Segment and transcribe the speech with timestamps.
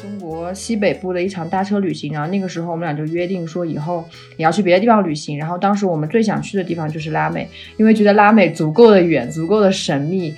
[0.00, 4.04] 中国西北部的一场搭车旅行，然后那个时候我们俩就约定说以后
[4.36, 5.38] 也要去别的地方旅行。
[5.38, 10.34] 然后当时我们最想去的地方就是拉美，因为觉得拉美足够的远，足够的神秘。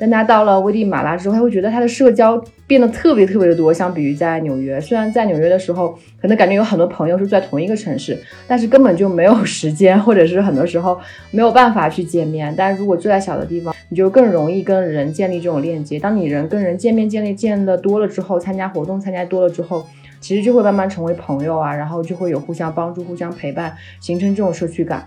[0.00, 4.80] 但他到了危地马拉之后，他会觉得他的社交变得特别特别的多，相比于在纽约。
[4.80, 8.18] 虽然在纽约的时候，可能感觉有很多朋友是在同一个城市，
[8.48, 10.98] 但是根本就没有时间，或者是很多时候
[11.30, 12.52] 没有办法去见面。
[12.56, 15.98] 但如果住在小的地方，你就更容易跟人建立这种链接。
[15.98, 19.86] 当你人跟人见面建立见的多了之后，参加活动参加多了之后，
[20.18, 25.06] 其实就会慢慢成为朋友啊，然后就会有互相帮助、互相陪伴，形成这种社区感。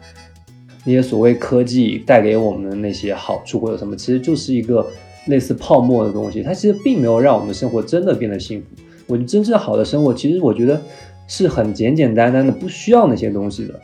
[0.85, 4.85] 那些所谓科技带给我们的那些好处或者什么，其实就是一个
[5.27, 8.67] 类似泡沫的东西，它其实并没有让我们的生活真的变得幸福。
[9.07, 10.81] 我觉得真正好的生活，其实我觉得
[11.27, 13.79] 是很简简单单的，不需要那些东西的。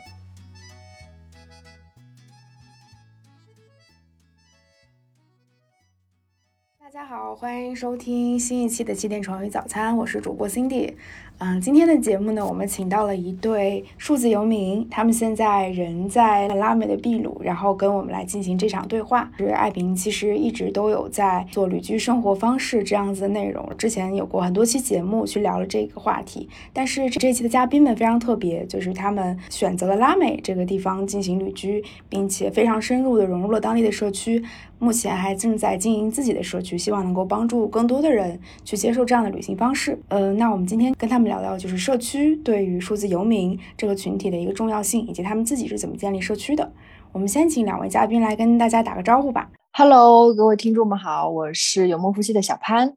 [6.78, 10.94] 大家好，欢迎收听新一期的七点床与早餐，我是主播 Cindy。
[11.42, 19.30] 嗯，今天的节目呢，我们请到了一对数字游民，他们现在人在拉美的秘鲁，然后跟我们来进行这场对话。
[19.38, 26.46] 是艾平其实一直都有在做旅居生活方式这样子的内容，之前有过很多期节目去聊了这个话题。
[26.74, 34.44] 但是这期的嘉宾们非常特别，就是他们选择了拉美这个地方进行旅居，并且非常深入的融入了当地的社区，
[34.78, 39.98] 目前还正在经营自己的社区，希望能够帮助更多的人去接受这样的旅行方式。
[40.08, 41.29] 呃，那我们今天跟他们。
[41.30, 46.72] 聊聊就是社区对于数字游民这个群体的一个重要性，以及他们自己是怎么建立社区的。
[47.12, 49.48] 我们先请两位嘉宾来跟大家打个招呼吧。
[49.72, 52.96] Hello，各位听众们好，我是有梦夫妻的小潘。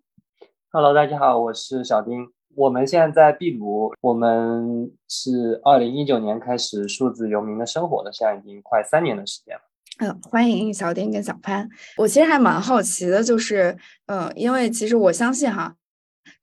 [0.71, 2.27] Hello，大家好，我是小丁。
[2.55, 9.61] 我们现在在秘鲁，我们是二零一九年开始数字游民的生活的，现在已经快三年的时间了。
[9.99, 11.69] 嗯，欢迎小丁跟小潘。
[11.97, 15.75] 我其实还蛮好奇的，就是，嗯，因为其实我相信哈。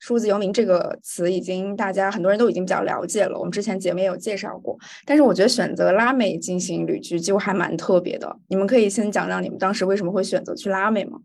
[0.01, 4.77] 数字游民这个词已经大家很多人都已经比较了解了，我们之前节目也有介绍过。
[5.05, 8.35] 但是我觉得选择拉美进行旅居就还蛮特别的。
[8.49, 11.21] 你们可以先讲讲你们当时为什么会选择去拉美吗？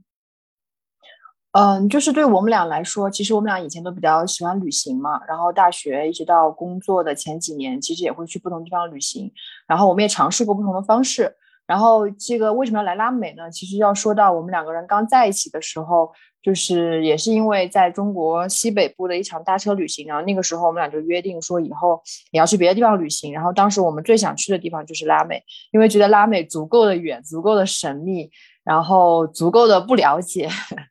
[1.54, 5.22] 嗯，就是对我们俩来说，其实我们俩以前都比较喜欢旅行嘛。
[5.26, 9.32] 然后大学一直到工作的前几年，其实也会去不同地方旅行。
[9.66, 11.34] 然后我们也尝试过不同的方式。
[11.66, 13.50] 然后这个为什么要来拉美呢？
[13.50, 16.12] 其实要说到我们两个人刚在一起的时候。
[16.46, 23.34] 就是也是因为在中国西北部的一场搭车旅行，然后那个时候我们俩就约定说以后也要去别的地方旅行。
[23.34, 25.42] 然后当时我们最想去的地方就是拉美，
[25.72, 28.30] 因为觉得拉美足够的远，足够的神秘，
[28.64, 30.48] 然后足够的不了解。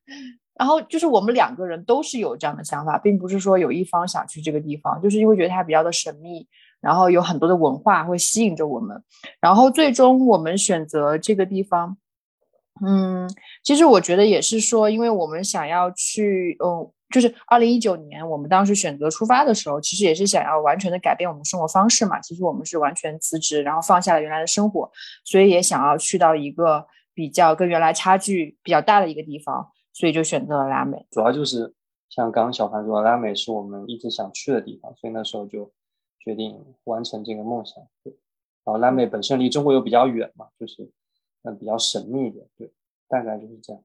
[0.58, 6.48] 然后就是我们两个人都是有这样的想法，并不是说有一方想去这个地方，就是因为觉得它比较的神秘，
[6.80, 9.00] 然后有很多的文化会吸引着我们。
[9.40, 11.96] 然后最终我们选择这个地方。
[12.84, 13.30] 嗯，
[13.62, 22.20] 其实我觉得也是说，因为我们想要去，嗯，就是二零一九年我们当时选择出发的时候，其实也是想要完全的改变我们生活方式嘛。
[22.20, 24.90] 其实我们是完全辞职，然后放下了原来的生活，
[25.24, 31.06] 所以也想要去到一个比较跟原来差距比较大的一个地方，所以就选择了拉美。
[31.12, 31.72] 主要就是
[32.10, 35.70] 像刚刚小凡说，拉美是我们一直想去的地方，所以那时候就
[36.18, 37.80] 决定完成这个梦想。
[38.64, 40.90] 然后拉美本身离中国又比较远嘛，就是。
[41.44, 42.72] 嗯，比较神秘一点，对，
[43.08, 43.82] 大概就是这样。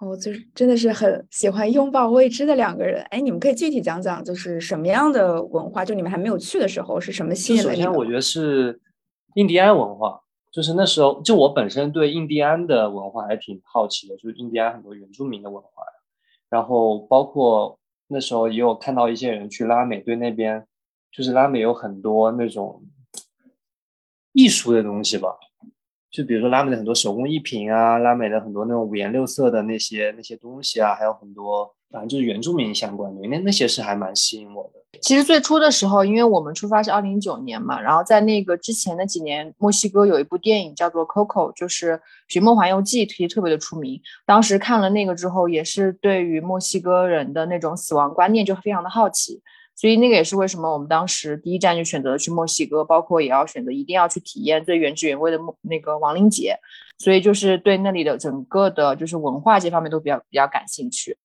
[0.00, 3.02] 哦，就是真的是很喜欢拥抱未知的两个人。
[3.10, 5.84] 哎，你们可以具体讲讲，就是什么样的文化？
[5.84, 7.82] 就你们还没有去的时候，是什么吸引了你？
[7.82, 8.80] 首先，我觉得是
[9.34, 10.22] 印第安文化。
[10.50, 15.70] 就是那时候，就我本身对印第安的文化还挺好奇的，就是印第安很多原住民的文化。
[16.48, 20.66] 然后，包括那时候也有看到一些人去拉美，对那边
[21.12, 22.82] 就是拉美有很多那种
[24.32, 25.38] 艺术的东西吧。
[26.10, 34.80] 就比如说拉美的很多手工艺品啊，拉美的很多那种五颜六色的那些那些东西啊，还有很多反正就是原住民相关的，那那些是还蛮吸引我的。
[35.00, 41.92] 其实最初的时候，因为我们出发是二零一九年嘛，然后在那个之前的几年，墨西哥有一部电影叫做《Coco》，就是
[42.28, 44.00] 《寻梦环游记》，其实特别的出名。
[44.26, 49.40] 当时看了那个之后，也是对于墨西哥人的那种死亡观念就非常的好奇。
[49.80, 56.54] 所以那个也是为什么我们当时第一站就选择去墨西哥，包括也要选择一定要去体验最原汁原味的墨那个亡灵节，
[56.98, 61.16] 所以就是对那里的整个的，就是文化这方面都比较比较感兴趣。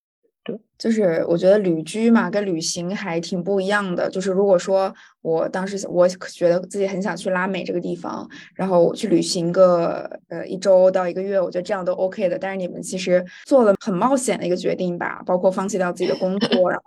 [0.42, 4.10] 对，就是我觉得旅居嘛，跟旅行还挺不一样的。
[4.10, 12.38] 就是如果说我当时我觉得自己很想去拉美这个地方，然后去旅行个呃一周到一个月，我觉得这样都 OK 的。
[12.40, 16.84] 但是你们其实做了很冒险的一个决定吧，包括放弃掉自己的工作，然后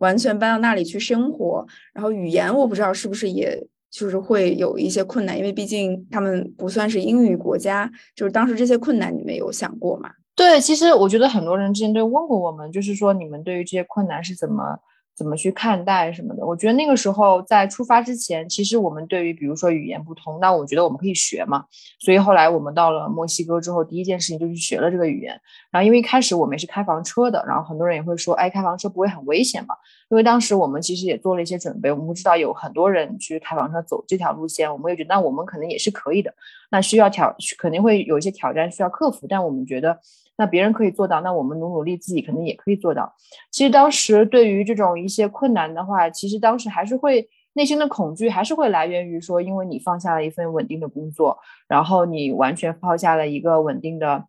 [0.00, 7.90] 完全搬到那里去生活，然后语言我不知道是不是也就是会有一些困难，因为毕竟他们不算是英语国家。
[8.14, 10.10] 就是当时这些困难，你们有想过吗？
[10.34, 14.78] 对，其实我觉得很多人之前都问过我们，就是说你们对于这些困难是怎么？
[15.20, 16.46] 怎么去看待什么的？
[16.46, 21.66] 我觉得那个时候在出发之前，其实我们对于比如说语言不通，那我觉得我们可以学嘛。
[21.98, 25.38] 所以后来我们到了墨西哥之后，第一件事情就去学了这个语言。
[25.70, 29.74] 然后因为一开始我们是开房车的，然后很多人也会说，哎，开房车不会很危险嘛？
[30.08, 36.32] 因为当时我们其实也做了一些准备，我们知道有很多人去开房车走这条路线，我们也觉得那我们可能也是可以的。
[36.70, 39.98] 那需要挑肯定会有一些挑战需要克服，但我们觉得。
[40.40, 43.14] 那别人可以做到，那我们努努力，自己肯定也可以做到。
[43.50, 51.36] 其实当时对于这种一些困难的话，其实当时还是会内心的恐惧，还是会来源于说，因为你放下了一份稳定的工作，
[51.68, 54.24] 然后你完全抛下了一个稳定的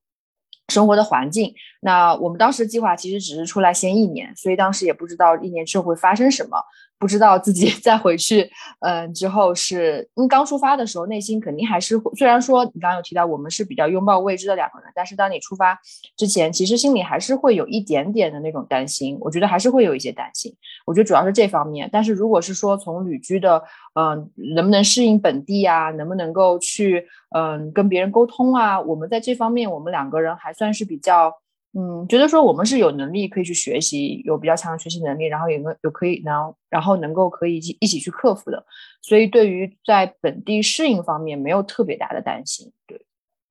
[0.68, 1.54] 生活的环境。
[1.80, 6.58] 那我们当时计划其实只是出来先一年，所以当时也不知道一年之后会发生什么。
[7.02, 8.48] 不知道自己 再回去，
[8.82, 12.12] 嗯，之后是因为刚出发的时候，内心肯定还是会。
[12.14, 15.76] 虽然说你刚刚有提到我们是比较拥抱未知的两个人，但是当你出发
[16.16, 19.18] 之前，其实心里还是会有一点点的那种担心。
[19.20, 20.56] 我觉得还是会有一些担心。
[20.86, 21.90] 我觉得主要是这方面。
[21.92, 23.64] 但是如果是说从旅居的，
[23.96, 27.04] 嗯，能不能适应本地啊，能不能够去，
[27.36, 31.34] 嗯，跟别人沟通啊，我们在这方面，我们两个人还算是比较。
[31.74, 38.66] 嗯，觉得说我们是有能力可以去学习，有比较强的学习能力，然后有个有可以能，然后能够可以一一起去克服的，
[39.02, 42.74] 所以对于在本地适应方面没有特别大的担心。
[42.86, 43.02] 对，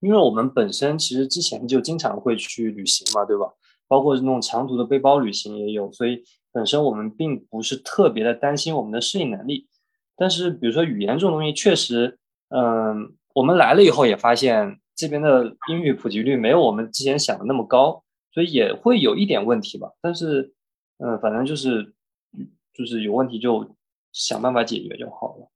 [0.00, 3.46] 因为我们本身其实之前就经常会去旅行嘛，对吧？
[3.88, 9.66] 包括那种长途的背包旅行也有，所以本身我们并不是特别的担心我们的适应能力。
[10.14, 12.19] 但是比如说语言这种东西，确实，
[12.50, 18.05] 嗯，我们来了以后也发现这边的英语普及率没有我们之前想的那么高。
[18.32, 20.55] 所以也会有一点问题吧，但是，
[20.99, 21.94] 嗯，反正就是，
[22.73, 23.77] 就是有问题就
[24.12, 25.50] 想办法解决就好了。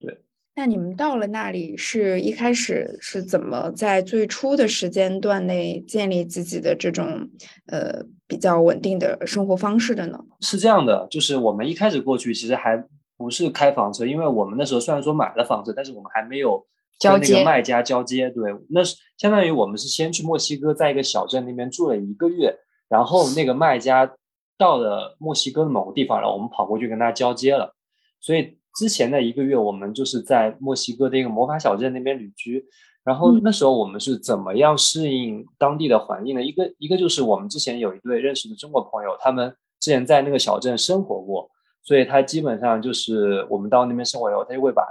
[0.00, 0.20] 对。
[0.56, 7.28] 那你们到了那里，是一开始是怎么在最初的时间段内建立自己的这种
[7.66, 10.18] 呃比较稳定的生活方式的呢？
[10.40, 12.82] 是这样的，就是我们一开始过去其实还
[13.16, 16.66] 不是开房车，因为我们那时候虽然说买了房子，但是我们还没有。
[16.98, 22.56] 交接卖家交接，对，那是相当于我们是先去墨西哥，在一个小镇那边住了一个月，
[22.88, 24.10] 然后那个卖家
[24.56, 27.74] 到了墨西哥的某个地方，然后我们跑过去跟他交接了。
[28.20, 32.64] 所以之前的一个月，我们就是在墨西哥的一个魔法小镇那边旅居。
[33.04, 36.42] 然后那时候我们是怎么样适应当地的环境的？
[36.42, 41.48] 一个一个就是我们之前有一对认识的中国朋友，他们之前在那个小镇生活过，
[41.84, 44.82] 所以他基本上就是我们到那边生活以后，他就会把。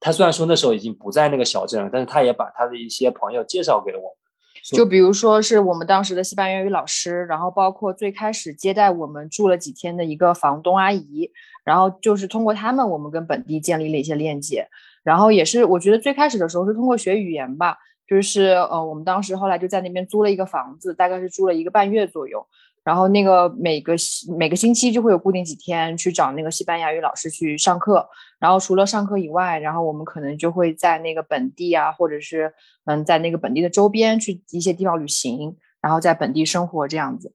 [0.00, 4.14] 他虽然说那时候已经不在那个小镇了，但是他也把他的一些朋友介绍给了我们。
[4.62, 11.30] 就比如说是我们当时的西班牙语老师，然后包括最开始接待我们住了几天的一个房东阿姨，
[11.64, 14.68] 然后就是通过他们，我们跟本地建立了一些链接。
[15.02, 22.46] 然后也是我觉得最开始的时候是通过学语言吧，就是呃我们当时后来就在那边租了一个房子，大概是住了一个半月左右。
[22.82, 23.94] 然后那个每个
[24.38, 32.52] 每个星期就会有固定几天去找那个西班牙语老师去上课，然后除了上课以外，然后我们可能就会在那个本地啊，或者是
[32.86, 37.34] 嗯在那个本地的周边去一些地方旅行，然后在本地生活这样子。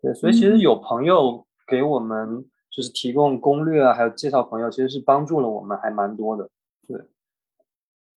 [0.00, 6.48] 对，所以其实有朋友给我们就是提供攻略啊，还有介绍朋友，其实是帮助了我们还蛮多的。
[6.88, 6.98] 对，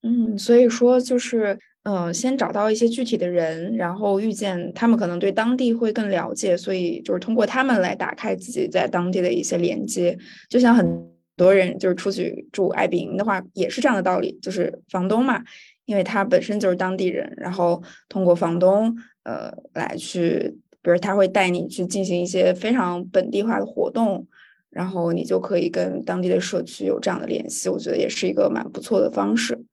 [0.04, 1.60] 嗯，所以说就是。
[1.86, 10.18] 嗯，先找到一些具体的人，然后遇见他们，可能对当地会更了解，所以就是通过他们来打开自己在当地的一些连接。
[10.50, 15.44] 就像很多人就是出去住爱彼迎的话，也是这样的道理，就是房东嘛，
[15.86, 24.26] 因为他本身就是当地人，然后通过房东呃来去，比如他会带你去进行一些非常本地化的活动，
[24.72, 27.70] 然后你就可以跟当地的社区有这样的联系。
[27.70, 29.64] 我觉得也是一个蛮不错的方式。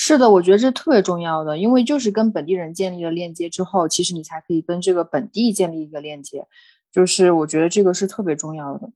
[0.00, 6.46] 是的，我觉得这特别重要的，因为就是跟本地人建立了链接之后，其实你才可以跟这个本地建立一个链接，
[6.92, 8.90] 就是我觉得这个是特别重要的。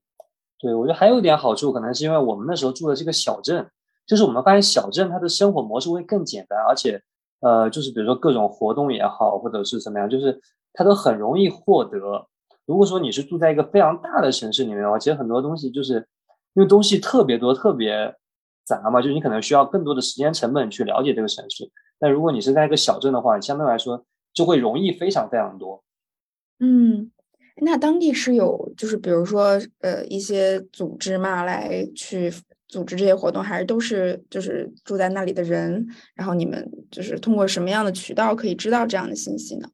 [0.57, 3.69] 对，我觉得还有一点好处，可能是因为我们那时候住的这个小镇，
[4.07, 7.01] 就是我们发现小镇它的生活模式会更简单，而且
[7.41, 10.39] 呃，就是比如说各种活动也好，或者是怎么样，就是
[10.71, 11.99] 它都很容易获得。
[12.65, 15.95] 如果说你是住在一个非常大的城市里面的话，其实很多东西就是
[16.53, 18.15] 因为东西特别多，特别。
[18.65, 21.69] 杂嘛，就是你可能需要更多的时间成本去了解这个城市。
[21.99, 25.83] 但如果你是在一个小镇的话，相对来说就会容易非常非常多。
[26.59, 27.11] 嗯，
[27.61, 32.31] 那当地是有就是比如说呃一些组织嘛，来去
[32.67, 35.87] 组织这些活动，还是都是就是住在那里的人？
[36.15, 39.69] 然后你们就是通过什么样的渠道可以知道这样的信息呢？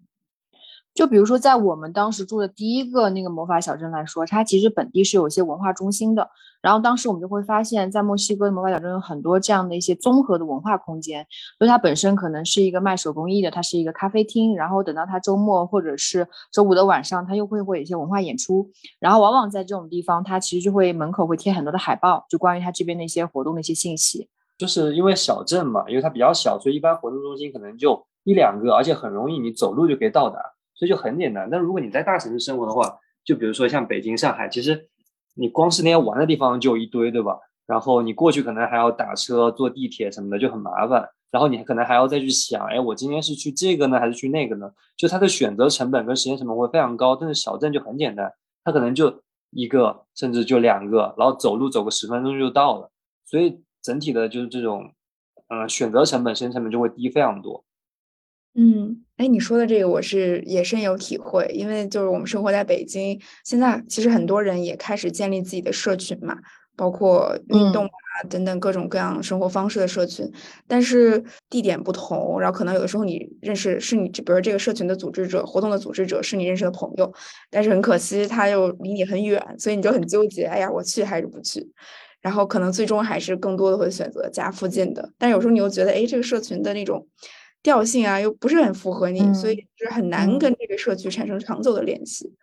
[0.94, 6.30] 就比如说，在我们当时住的第一个那个魔法小镇来说，它其实本地是有一些文化中心的。
[6.62, 11.20] 然后当时我们就会发现，在墨西哥的魔法小镇有很多这样的一些综合的文化空间。
[11.60, 14.54] 因为它本身可能是一个卖手工艺的，它是一个咖啡厅。
[14.58, 18.70] 然后等到它周末或者是周五的晚上，它又会会有一些文化演出。
[19.00, 24.28] 然后往往在这种地方，它其实就会门口会贴很多的海报，就关于它这边的一些活动的一些信息。
[24.58, 30.42] 就是因为小镇嘛，因为它比较小，所以一般活动中心可能就一两个，而且很容易你走路就可以到达。
[30.80, 34.88] 所以就很简单，但如果你在大城市生活的话，就比如说像北京、上海，其实
[35.36, 37.38] 你光是那些玩的地方就一堆，对吧？
[37.68, 41.10] 然后你过去可能还要打车、坐地铁什么的，就很麻烦。
[41.32, 44.72] 然后你可能还要再去想，哎，我今天是去这个呢，还是去那个呢？
[44.96, 47.14] 就它的选择成本跟时间成本会非常高。
[47.16, 48.32] 但是小镇就很简单，
[48.64, 49.22] 它可能就
[49.52, 52.90] 一个，甚至就两个，然后走路走个十分钟就到了。
[53.26, 54.94] 所以整体的就是这种，
[55.50, 57.64] 嗯，选择成本、时间成本就会低非常多。
[58.56, 66.36] 嗯，哎，你说的这个我是也深有体会，因为就是我们生活在北京，现在其实很多人也开始建立自己的社群嘛，
[66.76, 70.30] 包括运动啊等等各种各样生活方式的社群，
[70.68, 77.14] 但是地点不同，然后可能有的时候你认识是你，比如这个社群的组织者、活动的组织者是你认识的朋友，
[77.52, 81.66] 但是很可惜他又离你很远，所以你就很纠结，哎呀，我去还是不去？
[82.20, 87.08] 然后可能最终还是更多的会选择家附近的，但有时候你又觉得，哎，这个社群的那种。
[87.62, 92.34] 调性啊，又不是很符合你，所以就是很难跟这个社区产生长久的联系。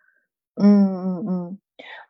[0.61, 1.59] 嗯嗯嗯，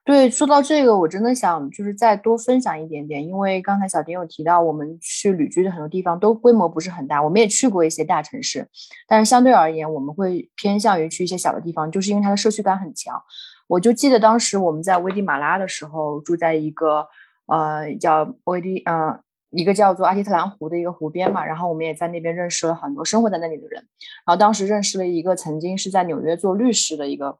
[0.06, 8.68] 对，说到这个，我真的想就是再多分享一点点，因为刚才小丁有提到，我们去旅居的很多地方都规模不是很大，我们也去过一些大城市，
[9.08, 13.22] 但是相对而言，我们会偏向于去一些小的地方，就是因为它的社区感很强。
[13.68, 17.06] 我就记得当时我们在危地马拉的时候，住在一个
[17.48, 19.20] 呃叫危地嗯。
[19.52, 23.82] 一个叫做阿提特兰湖的一个湖边嘛，然后我们也在那边认识了很多生活在那里的人，
[24.26, 27.38] 然后当时认识了一个曾经是在纽约做律师的一个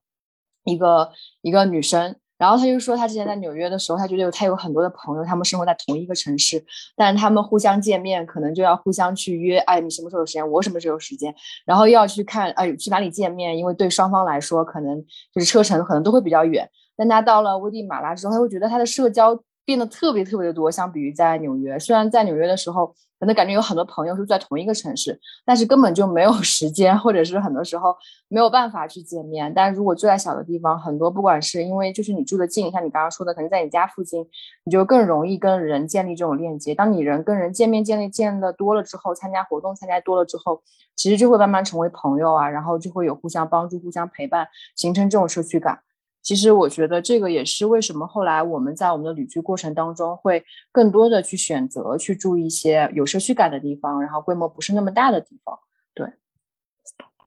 [0.64, 1.12] 一个
[1.42, 6.64] 一个女生，然后她就说她之前在纽约的时候，她觉得她有很多的朋友，他们生活在同一个城市，
[6.96, 11.36] 但是他们互相见面可能就要互相去约，哎，你什么时候有时间，我什么时候有时间，
[11.66, 19.44] 然后又要去看，哎，去哪里见面，因为对双方来说可能就是车程可能都会比较远，但她到了危地马拉之后，她会觉得她的社交。
[19.68, 22.88] 变得特别特别的多，相比于在纽约，虽然在纽约的时候，
[23.20, 27.94] 可能感觉有很多朋友是在同一个城市，但是根本就没有 时间，或者是很多时候
[28.30, 29.54] 没有办法去见面。
[29.54, 34.26] 但如果住在小的地方，很多不管是因为就是你住的近，像你刚刚说的，可能在你家附近，
[34.64, 36.74] 你就更容易跟人建立这种链接。
[36.74, 40.62] 当你人跟人见面建立见的多了之后，参加活动参加多了之后，
[40.96, 44.48] 其实就会慢慢成为朋友啊，然后就会有互相帮助、互相陪伴，
[44.78, 45.80] 形成这种社区感。
[46.28, 50.44] 其实我觉得这个也是为什么后来我们在我们的旅居过程当中会
[50.74, 55.58] 更多的去选择去住一些有社区感的地方，然后规模不是那么大的地方。
[55.94, 56.06] 对，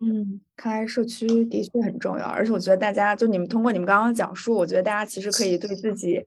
[0.03, 6.23] 嗯，看来社区的确很重要，而且我觉得大家就你们通过你们刚刚讲述，我觉得大家其实可以对自己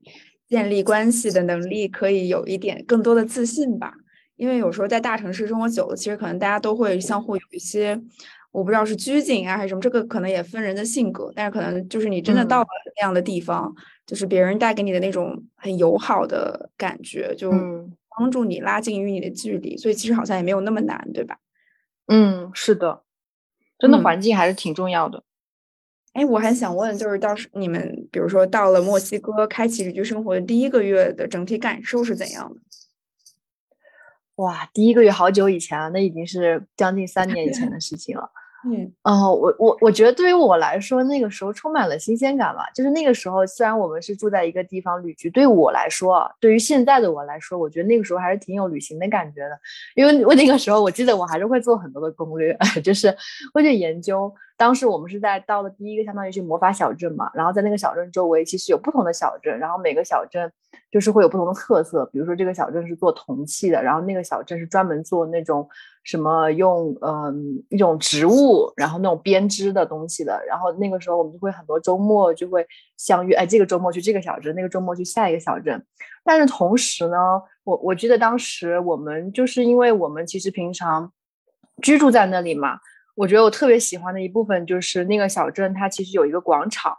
[0.48, 3.94] 建立关系的能力可以有一点更多的自信吧。
[4.34, 8.02] 因为有时候在大城市生活久了，其实可能大家都会相互有一些。
[8.54, 13.74] 我不知道是拘谨啊还是什么，这个可能也分人的性格，但是可能就是你真的到了那样的地方，
[14.06, 17.50] 就是别人带给你的那种很友好的感觉，就
[18.16, 21.36] 帮助你拉近与你的距离，所以其实好像也没有那么难，对吧？
[22.06, 23.02] 嗯，是的，
[23.76, 25.24] 真的环境还是挺重要的。
[26.12, 32.60] 哎，我还想问，就是到时你们比如说到了墨西哥开启旅居生活的第一个月的整体感受是怎样的？
[34.36, 38.30] 哇，第一个月好久以前了，那已经是将近三年以前的事情了。
[38.66, 42.64] 嗯，哦，我我我觉得对于我来说，那个时候充满了新鲜感吧。
[42.74, 49.58] 就是那个时候，虽然我们是住在一个地方旅居，对我来说，对于现在的我来说，我觉得那个时候还是挺有旅行的感觉的。
[49.94, 53.14] 因为我那个时候，我记得我还是会做很多的攻略， 就是
[53.52, 54.32] 会去研究。
[54.56, 60.50] 当时我们是在到了第一个相当于是魔法小镇嘛，然后在那个小镇周围其实有不同的小镇，然后每个小镇
[60.90, 62.06] 就是会有不同的特色。
[62.06, 65.68] 比如说这个小镇是做铜器的，然后那个小镇是专门做那种。
[66.04, 72.64] 什么用嗯一种植物，然后那种编织的东西的，然后那个时候我们就会很多周末就会
[72.96, 75.82] 相约，哎，这个周末去这个小镇，那个周末去下一个小镇。
[76.22, 77.16] 但是同时呢，
[77.64, 81.10] 我我记得当时我们就是因为我们其实平常
[81.82, 82.78] 居住在那里嘛，
[83.16, 86.94] 我觉得我特别喜欢的一部分就是那个小镇它其实有一个广场，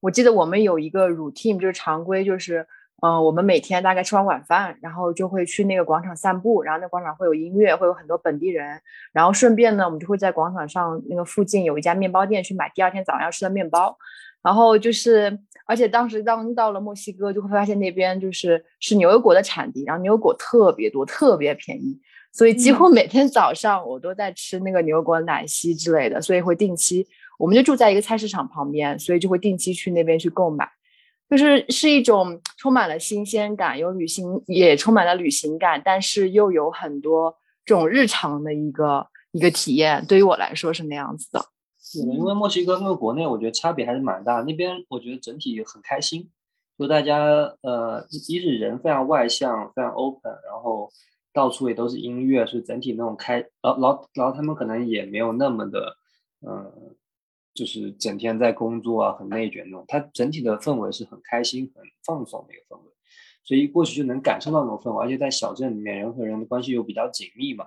[0.00, 2.66] 我记得我们有一个 routine 就是常规就是。
[3.00, 8.80] 嗯，我们每天大概吃完晚饭，然后就会去那个广场散步，然后那广场会有音乐，会有很多本地人，
[9.12, 13.96] 然后顺便呢，我们就会在广场上那个附近有一家面包店去买第二天早上要吃的面包，
[14.42, 21.96] 然后就是，而且当时当到了墨西哥，就会发现那边就是是牛油果的产地，然后牛油果特别多，特别便宜，
[22.32, 27.06] 所以几乎每天早上我都在吃那个牛油果奶昔之类的，所以会定期。
[27.38, 30.68] 我们就住在一个菜市场旁边，所以就会定期去那边去购买，
[31.28, 40.04] 就是是一种充满了新鲜感，有旅行也充满了旅行感，但是又有很多这种日常的一个一个体验。
[40.06, 41.40] 对于我来说是那样子的。
[41.80, 46.30] 是的，因为墨西哥跟国内我觉得差别还是蛮大，那边我觉得整体很开心，
[46.78, 47.18] 就大家
[47.62, 50.90] 呃一是人非常外向，非常 open，然后。
[51.30, 55.94] 到处也都是音乐，所以整体那种开，然后然后然后他们可能也没有那么的，
[56.44, 56.72] 嗯，
[57.58, 59.84] 就是整天在工作啊，很内卷那种。
[59.88, 62.84] 他整体的氛围是很开心、很放松的一个氛围，
[63.42, 65.04] 所以过去就能感受到那种氛围。
[65.04, 67.66] 而且在小镇里面，人和人的关系又比较紧密嘛。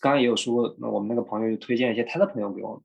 [0.00, 2.80] 刚刚也有说过，那我们那个朋友就推荐一些他的朋友给我们，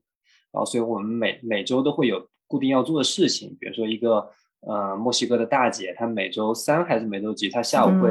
[0.52, 4.30] 然后所以我们每每周都会有固定要做的事情，比如说一个。
[4.66, 8.08] 呃，墨西哥的大姐，她每周三还是每周几，她下午会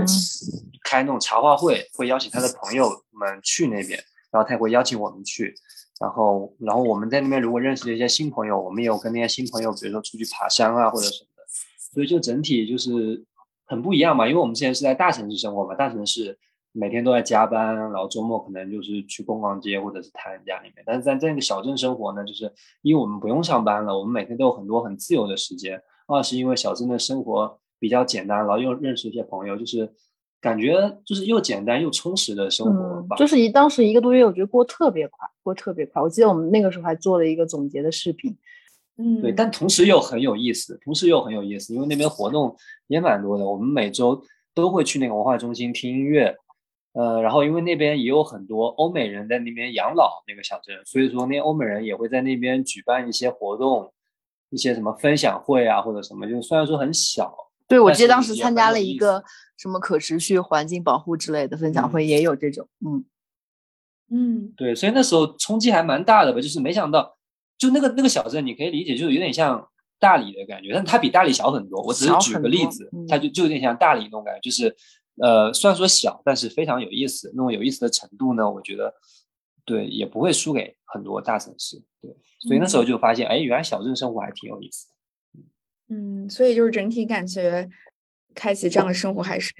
[0.84, 4.00] 开那种茶话会，会邀请她的朋友们去那边，
[4.32, 5.52] 然后她也会邀请我们去，
[6.00, 11.44] 然后，然后我们在那边如果认识了一些新朋友，我们也有跟那些新朋友，比如说出去爬山啊或者什么的，
[11.94, 13.24] 所以就整体就是
[13.66, 16.38] 很不一样嘛，因为我们之前是在大城市生活嘛，大城市
[16.72, 25.82] 每天都在加班，然后周末可能就是去逛逛街或者是谈人家里面，但是在在那个小镇生活呢，就是因为我们不用上班了，我们每天都有很多很自由的时间。
[26.08, 29.94] 二是因为小镇的生活比较简单，然后又认识一些朋友，就是
[30.44, 33.16] 感觉就是又简单又充实的生活吧。
[33.16, 36.02] 就是一当时一个多月，我觉得过特别快，过特别快。
[36.02, 38.36] 我记得我们那个时候还做了一个总结的视频。
[38.98, 42.54] 嗯，对，但同时又很有意思，同时又很有意思，因为那边活动
[42.88, 43.46] 也蛮多的。
[43.46, 44.22] 我们每周
[44.54, 46.36] 都会去那个文化中心听音乐，
[46.92, 53.92] 呃，然后因为那边也有很多欧美人在那边养老，那个小镇，所以说那欧美人也会在那边举办一些活动。
[54.50, 57.36] 一些什么分享会啊，或者什么，就虽然说很小，
[57.74, 59.24] 对我记得当时参加了一个
[59.58, 63.04] 什么可持续环境保护之类的分享会，也有这种，嗯
[64.12, 67.18] 嗯，对，所以那时候冲击还蛮大的吧，就是没想到，
[67.58, 69.68] 就那个那个小镇，你可以理解，就是有点像
[70.00, 71.82] 大理的感觉，但它比大理小很多。
[71.82, 74.76] 我只是举个例子，它就就有点像大理那种感觉，就是
[75.20, 77.32] 呃，虽然说小，但是非常有意思。
[77.34, 78.94] 那种有意思的程度呢，我觉得
[79.66, 82.16] 对，也不会输给很多大城市，对。
[82.42, 84.90] 所以那时候就发现，哎，原来小镇生活还挺有意思。
[85.90, 87.68] 嗯，所以就是整体感觉，
[88.34, 89.54] 开启这样的生活还是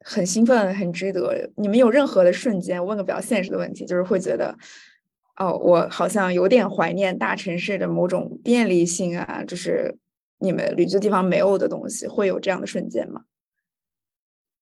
[0.00, 1.50] 很兴奋、很值得。
[1.56, 4.56] 你们有任何的瞬间，问个比较现实的问题，就是会觉得，
[5.36, 9.96] 哦，我好像有点怀念大城市的某种便利性啊，就是
[10.38, 13.22] 你们旅居地方没有的东西，会有这样的瞬间吗？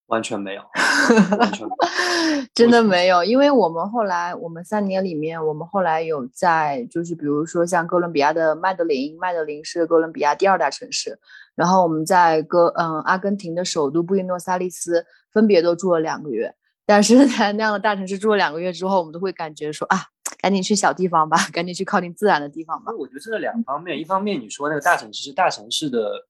[0.08, 0.62] 完全没有，
[1.38, 1.66] 完全
[2.54, 11.18] 真的没有，因为我们后来，我们三年里面，我们后来有在，就是比如说像哥伦比亚的麦德林，麦德林是哥伦比亚第二大城市，
[11.54, 16.54] 然后我们在哥，嗯，阿根廷的首都布宜诺斯艾利斯分别都住了两个月，
[16.86, 19.98] 但是在那样的大城市住了两个月之后，我们都会感觉说啊，
[20.40, 22.92] 赶紧去小地方吧，赶紧去靠近自然的地方吧。
[22.98, 26.26] 我觉得这是两方面，一方面你说那个大城市是大城市的，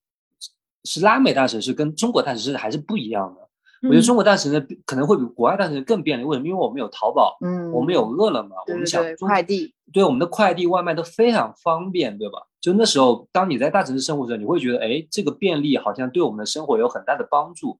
[0.84, 3.47] 是拉美大城市，跟中国大城市还是不一样的。
[3.82, 6.48] 我觉得中国大城市可能会比国外大城市更便利，为什么？
[6.48, 12.38] 因为我们有淘宝，嗯，我们有饿了么，我们想快递，对我们的快递外卖都非常方便，对吧？
[12.60, 17.78] 就那时候，当你在大城市生活的时候，你会觉得，哎，这个便利好像对我们的生活有很大的帮助。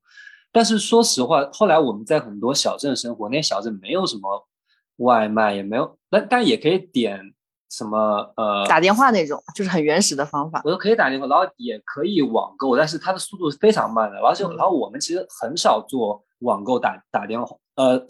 [0.52, 4.46] 但是说实话，后来我们在很多小镇生活，那些小镇没有什么
[4.98, 7.34] 外卖，也没有，但但也可以点。
[7.70, 10.62] 什么呃，打电话那种，就是很原始的方法。
[10.64, 14.18] 我说可以打电话，然后也可以网购，但是它的速度是非常慢的。
[14.18, 18.02] 而且，然后我们其实很少做网购打打电话，呃，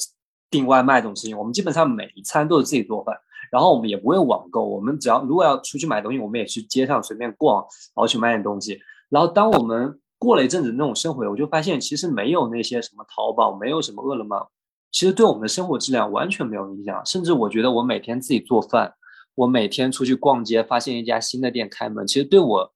[0.48, 1.36] 订外卖这种事情。
[1.36, 3.16] 我们基本上每一餐都是自己做饭，
[3.50, 4.64] 然后我们也不会网购。
[4.64, 8.78] 我们只要如果要出去买东西，我们也去街上随便逛，然后去买点东西。
[9.08, 14.50] 然后当我们过了一阵子那种生活，我就发现其实没有那些什么淘宝，没有什么饿了么，
[14.92, 17.04] 其实对我们的生活质量完全没有影响。
[17.04, 18.94] 甚至我觉得我每天自己做饭。
[19.38, 22.72] 我每天出去逛街，发现一家新的店开门，其实对我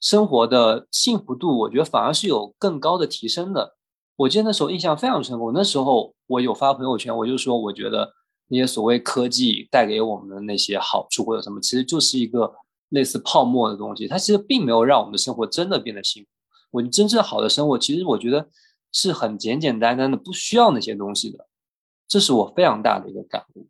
[0.00, 3.74] 生活的幸福度，我觉得反而是有更高的提升的。
[4.14, 8.12] 我记得那时候印象非常深刻，那时候我有发朋友圈，我就说，我觉得
[8.46, 12.54] 那些所谓科技带给我们的那些好处或者什么，其实就是一个
[12.90, 16.28] 类似泡沫的东西，它其实并没有让我们的生活真的变得幸福。
[16.70, 18.48] 我真正好的生活，其实我觉得
[18.92, 21.48] 是很简简单单的，不需要那些东西的。
[22.06, 23.66] 这是我非常大的一个感悟。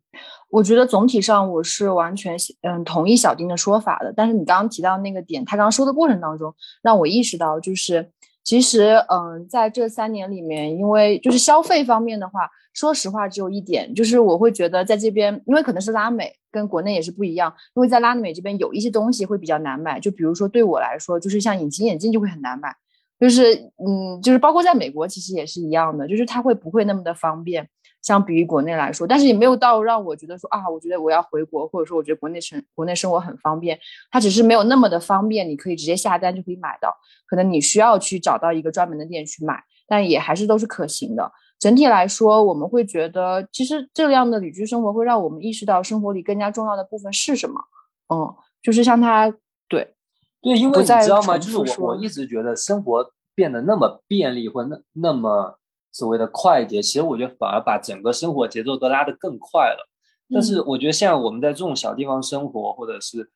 [0.55, 4.13] 我觉得总体上我是完全嗯同意小丁的说法的。
[4.15, 8.09] 但是你刚刚提到那个点，他刚刚说的过程当中，让我意识到就是
[8.41, 22.73] 其实嗯在这三年里面，因为就是消费方面的话，说实话只有一点，就是我会觉得在这边，因为可能是拉美跟国内也是不一样，因为在拉美这边有一些东西会比较难买，就比如说对我来说，就是像隐形眼镜就会很难买，
[23.19, 23.53] 就是
[23.85, 27.67] 嗯就是包括在美国其实也是一样的，就是它会不会那么的方便。
[28.05, 33.79] 相比于国内来说，但是也没有到让我觉得说啊，我觉得我要回国，或者说我觉得国内生国内生活很方便，
[34.11, 41.31] 它只是没有那么的方便，你可以直接下单就可以买到，可能你需要去找到一个专门的店去买，但也还是都是可行的。
[41.57, 47.59] 整体来说，我们会觉得其实这样的旅居生活会让我们意识到生活里更加重要的部分是什么。
[48.13, 49.31] 嗯，就是像他
[49.67, 49.95] 对
[50.43, 51.39] 对，因为你知道吗？
[51.39, 55.57] 就是我我一直觉得生活变得那么便利或那那么。
[55.95, 59.89] 所谓的快捷，其实我觉得反而把整个生活节奏都拉得更快了。
[60.29, 63.31] 但是我觉得像我们在这种小地方生活，或者是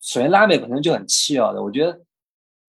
[0.00, 2.00] 首先拉美本身就很气啊的，我觉得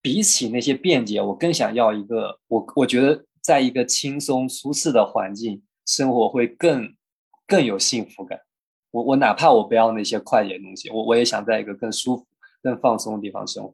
[0.02, 6.94] 比起那些便捷，我更想要一个我我觉得在一个轻松舒适的环境生活会更
[7.46, 8.38] 更有幸福感。
[8.90, 12.26] 我我哪怕我不要那些快捷的东西，我我也想在一个更舒服、
[12.62, 13.72] 更放松的地方生活。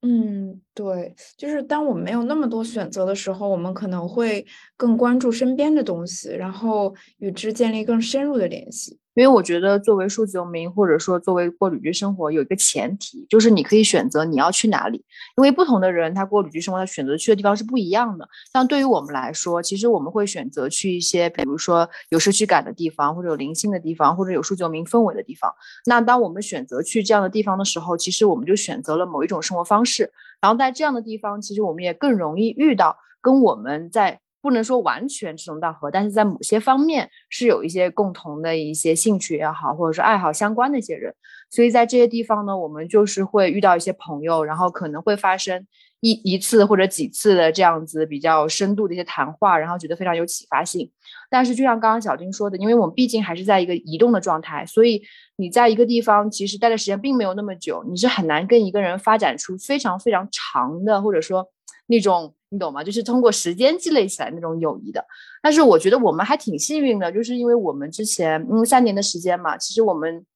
[0.00, 4.44] 嗯，对，就是当我们没有那么多选择的时候，我们可能会
[4.76, 8.98] 更关注身边的东西，然后与之建立更深入的联系。
[9.14, 15.04] 因为我觉得，作为数字游民，或者说作为过旅居生活，有一个前提，就是你可以选择你要去哪里。
[15.36, 18.26] 因为不同的人，他过旅居生活，他选择去的地方是不一样的。
[18.54, 25.52] 像对于我们来说，其实我们会选择去一些，比如说有社区感的地方，或者有灵性的地方，或者有数字游民氛围的地方。
[25.84, 30.10] 那当我们选择去这样的地方的时候，其实我们就选择了某一种生活方式。
[30.42, 34.20] 然后在这样的地方，其实我们也更容易遇到跟我们在。
[34.42, 41.14] 不能说完全志同道合，但是在某些方面是有一些共同的一些兴趣也好，或者说爱好相关的一些人，
[41.48, 45.64] 所以在这些地方呢，我们就是会遇到一些朋友，然后可能会发生
[46.00, 50.90] 一一次或者几次的这样子比较深度的一些谈话，然后觉得非常有启发性。
[51.30, 55.00] 但是就像刚刚小丁说的，因为我们毕竟还是在一个移动的状态，所以
[55.36, 61.46] 你在一个地方其实待的时间并没有那么久，你是很难跟一个人发展出非常非常长的，或者说
[61.86, 62.34] 那种。
[62.52, 62.84] 你懂吗？
[62.84, 65.02] 就是通过时间积累起来那种友谊的。
[65.40, 70.26] 但是我觉得我们还挺幸运的，就是因为我们之前嗯三年的时间嘛，其实我们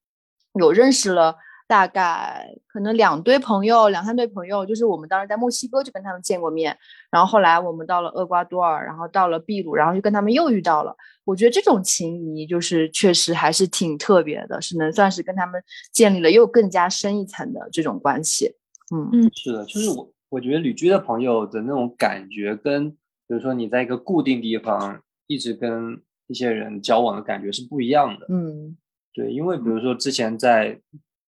[0.58, 1.36] 有认识了
[1.68, 4.64] 大概可能两堆朋友，两三堆朋友。
[4.64, 6.74] 就是我们当时在墨西哥就跟他们见过面，
[7.10, 10.96] 然后后来我们到了厄瓜多尔，然后到了秘鲁，然后就跟他们又遇到了。
[11.26, 18.56] 我觉得这种情谊就是确实还是挺特别的，是能算是跟他们建立了又更加深一层的这种关系。
[18.94, 20.10] 嗯嗯，是的，就是我。
[20.28, 22.96] 我觉得旅居的朋友的那种感觉，跟比
[23.28, 28.26] 如说你在一个固定地方一直跟一些人交往的感觉是不一样的。
[28.28, 28.76] 嗯，
[29.12, 30.80] 对，因为比如说之前在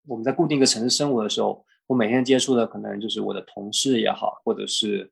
[0.06, 5.10] 我们在固定一个城市生活的时候，我每天接触的可能就是我的同事也好，或者是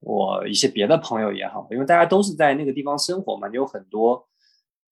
[0.00, 4.28] 我一些别的朋友也好，因为大家都是在那个地方生活嘛，你有很多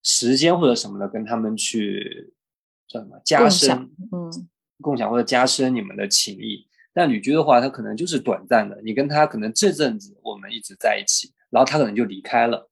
[0.02, 2.32] 时间或者什么的跟他们去
[2.88, 4.48] 叫什么加深，嗯，
[4.80, 6.66] 共享或者加深你们的情谊。
[6.92, 8.80] 但旅居的话，它可能就是短暂的。
[8.82, 12.68] 你跟他可能这阵子我们一直在一起，然后他可能就离开了，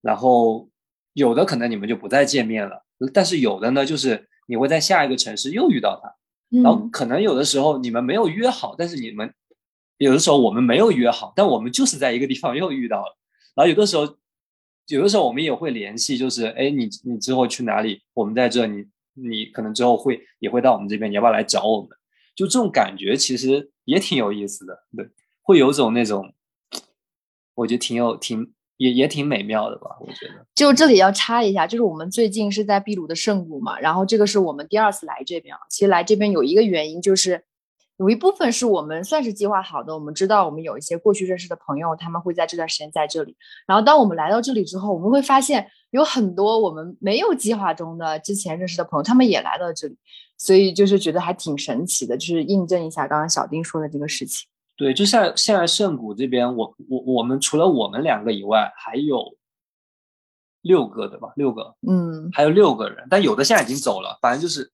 [0.00, 0.68] 然后
[1.12, 2.84] 有的可能你们就不再见面了。
[3.12, 6.14] 但是有的呢，就是你会在下一个城市又遇到他，
[6.62, 9.32] 然后可能有的时候你们没有约好，但是你们
[9.98, 13.16] 有的时候我们没有约好，但我们就是在一个地方又遇到了。
[13.54, 14.16] 然后有的时候，
[14.88, 18.02] 有的时候我们也会联系，就是哎，你你之后去哪里？
[18.12, 21.90] 我们在这，你你可能之后会也会到我们这边，你要不要来找我们？
[22.36, 25.08] 就这种感觉其实也挺有意思的，对，
[25.42, 26.34] 会有种那种，
[27.54, 30.46] 我觉得挺有挺也也挺美妙的吧，我觉得。
[30.54, 35.60] 就这里要插一下，就是我们最近是在秘鲁的圣谷嘛，然后这个是我们第二次来这边啊。
[35.70, 37.42] 其实来这边有一个原因，就是
[37.96, 43.34] 有一部分是我们算是计划好的，我们知道我们有一些过去认识的朋友，他们会在这段时间在这里。
[43.66, 49.96] 然后当我们来到这里之后，我们会发现有很多我们没有计划中的之前认识的朋友，他们也来到这里。
[50.38, 54.46] 所以就是觉得还挺神奇的，就是印证一下刚刚小丁说的这个事情。
[54.76, 59.36] 对，就像现在圣谷这边，我我我们除了我们两个以外，还有
[60.60, 61.32] 六个对吧？
[61.36, 64.70] 六个，嗯，还有六个人，但有的现在已经走了，反正就是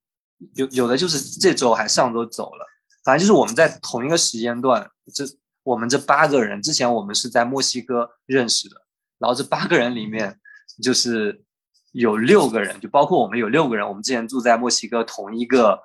[0.54, 2.66] 有有的就是这周还上周走了，
[3.04, 5.24] 反正就是我们在同一个时间段，这
[5.62, 8.76] 我们这八个人之前我们是在墨西哥认识的，
[9.18, 10.40] 然后这八个人里面
[10.82, 11.44] 就是。
[11.92, 13.86] 有六个人，就包括我们有六个人。
[13.86, 15.78] 我们之前住在墨西哥同一个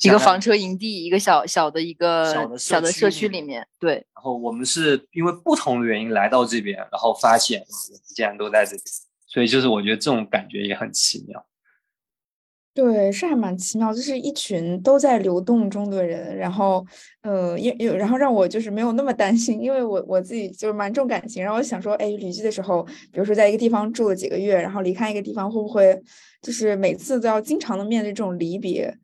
[0.00, 3.66] 一个房车营地，一个小小的一个小的小的社区里面。
[3.78, 3.94] 对。
[4.14, 8.82] 然后我们是因为不同的原因来到这边，然后发现我们竟然都在这里，
[9.26, 11.44] 所以就是我觉得这种感觉也很奇妙。
[12.74, 16.84] 对，是还蛮奇妙，就是一群都在流动中的人，然后，
[17.20, 22.82] 呃，也有，然后让我就是没有那么担心，因为我我自己就是蛮重感情，然后我想说，哎，旅居的时候，
[23.12, 26.02] 比如说在一个地方住了几个月，然后离开一个地方，会不会
[26.40, 28.96] 就是每次都要经常的面对这种离别？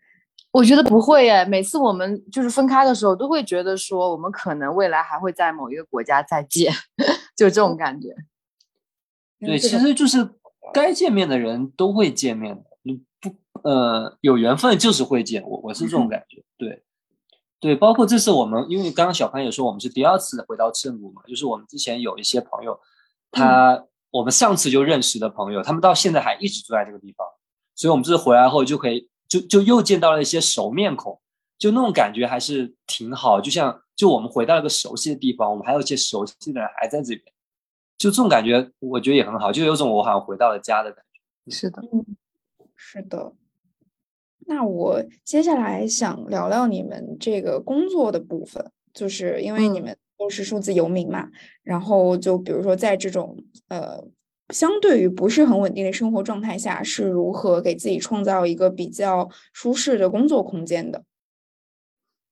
[0.50, 6.72] 我觉得不会哎，每次我们就是分开的时候，都会觉得说，我们可能未来还会在某一个国家再见，
[7.37, 8.09] 就这种感觉。
[9.38, 10.26] 对，其实就是
[10.72, 13.31] 该见面的人都会见面的，你不
[13.64, 16.42] 呃有缘分就是会见，我我是这种感觉。
[16.57, 16.83] 对，
[17.61, 22.79] 对，包括这次我们，因为刚刚小潘也说我们是第二次回到正骨嘛，就是我们之前有一些朋友，
[23.31, 27.27] 他我们上次就认识的朋友，他们到现在还一直住在这个地方，
[27.75, 31.21] 所以我们这次回来后就可以就就又见到了一些熟面孔，
[31.59, 37.25] 就那种感觉还是挺好，就像就我们回到一个熟悉的地方，我们还有一些熟悉的人还在这边。
[37.99, 41.51] 就这种感觉，我觉得也很好，就有种我好像回到了家的感觉。
[41.51, 42.07] 是的，嗯，
[42.77, 43.33] 是的。
[44.48, 51.28] 那我接下来想聊聊你们这个工作的部分，就是因为你们都是数字游民嘛，
[51.62, 53.37] 然后就比如说在这种
[53.68, 54.02] 呃
[54.48, 61.04] 相对于不是很稳定的生活状态下，是如何给自己创造一个比较舒适的工作空间的？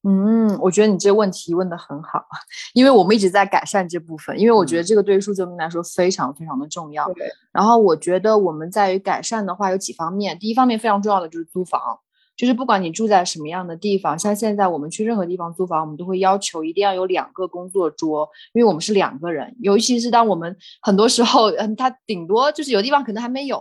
[0.08, 2.24] 嗯，我觉得你这个问题问的很好，
[2.72, 7.12] 因为我们一直在改善这部分，因为我觉得这个对于数字游民来说非常非常的重要。
[7.12, 7.28] 对。
[7.52, 12.00] 然后我觉得我们在于改善的话有几方面，第一方面非常重要的就是租房。
[12.36, 19.54] 就是不管你住在什么样的地方，像现在我们去任何地方租房，我们都会要求一定要有两个工作桌，因为我们是两个人。
[19.60, 23.60] 尤其是当我们很多时候，嗯，它顶多就是有地方可能还没有，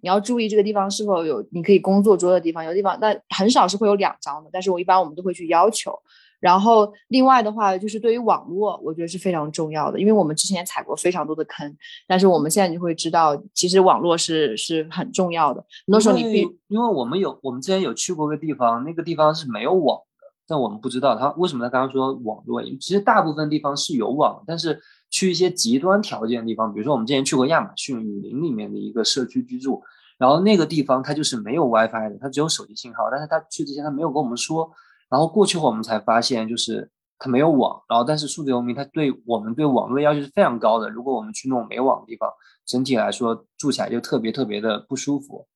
[0.00, 2.64] 你要注意这个地方是否有你可以工作桌的地方。
[2.64, 4.50] 有地方，但很少是会有两张的。
[4.52, 5.92] 但是我一般我们都会去要求。
[6.42, 11.72] 然后另外的话，就是对于网络，我觉得是非常重要的，因为我们之前也踩过非常多的坑，
[12.04, 15.64] 但是我们现在就会知道，其实网络是是很重要的。
[15.86, 24.76] 很多时候你必，因为我们有我们之前有去过个地方，那个地方是没有网的，但我们不知道他为什么他刚刚说网络，其实大部分地方是有网，但是
[25.10, 29.80] 去一些极端条件的地方，比如说我们之前去过亚马逊雨林里面的一个社区居住，
[30.18, 34.68] 然后那个地方它就是没有 WiFi 的，它只有手机信号，但是他去之前他没有跟我们说。
[35.12, 37.82] 然后过去后，我们才发现，就是它没有网。
[37.86, 40.88] 然后，但是数字游民它对我们对网络的要求是非常高的。
[40.88, 42.30] 如果我们去那种没网的地方，
[42.64, 45.46] 整体来说住起来就特别特别的不舒服。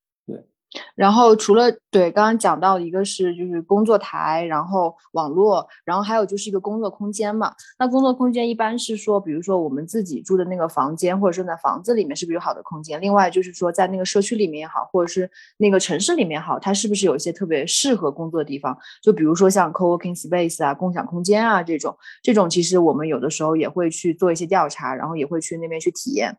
[0.95, 7.55] 然后除了对刚刚讲到一个是就是工作台，然后网络，然后还有就是一个工作空间嘛。
[7.79, 13.01] 那工作空间一般是说，比如说我们自己住的那个房间，或者说在房子里面是不是有好的空间？
[13.01, 18.77] 另外就是说在那个社区里面也好，或者是那个城市里面好，它是不是有一些特别适合工作的地方？
[19.03, 26.37] 就比如说像 co-working space 啊、共享空间啊这种，这种其实我们有的时候也会去做一些调查，然后也会去那边去体验，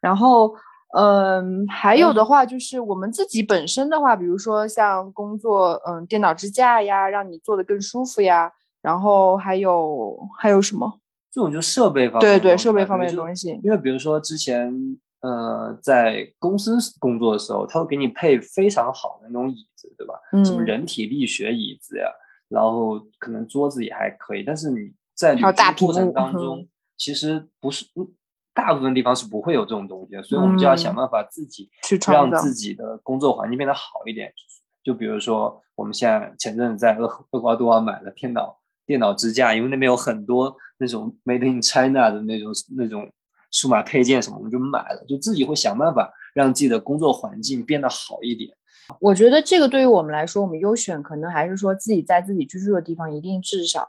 [0.00, 0.54] 然后。
[0.92, 8.52] 嗯，还有的话就是我们自己本身的话，比如说像工作，嗯，电脑支架呀，让你坐得更舒服呀。
[8.82, 11.00] 然后还有还有什么？
[11.30, 12.20] 这种就设备方面。
[12.20, 13.60] 对对，设备方面的东西。
[13.62, 14.72] 因为比如说之前，
[15.20, 20.14] 呃，在公司工作的时候，他会给你配非常好的那种椅子，对吧？
[20.32, 20.44] 嗯。
[20.44, 22.06] 什么人体力学椅子呀，
[22.48, 27.84] 然后可能桌子也还可以，但是你在旅行过程当中，其实不是。
[28.60, 31.70] 大部分地方是不会有这种东西的，所以我们就要想办法自己
[32.06, 34.30] 让自己的工作环境变得好一点。
[34.84, 43.10] 就比如说，我们现在前阵子在厄厄瓜多尔买了电脑电脑支架，因为那边有很多那种 Made in China 的那种那种
[43.50, 48.54] 数码配件什么，我们就买了，就自己会想办法让自己的工作环境变得好一点。
[49.00, 53.88] 我觉得这个对于我们来说，我们优选可能还是说自己在自己居住的地方一定至少。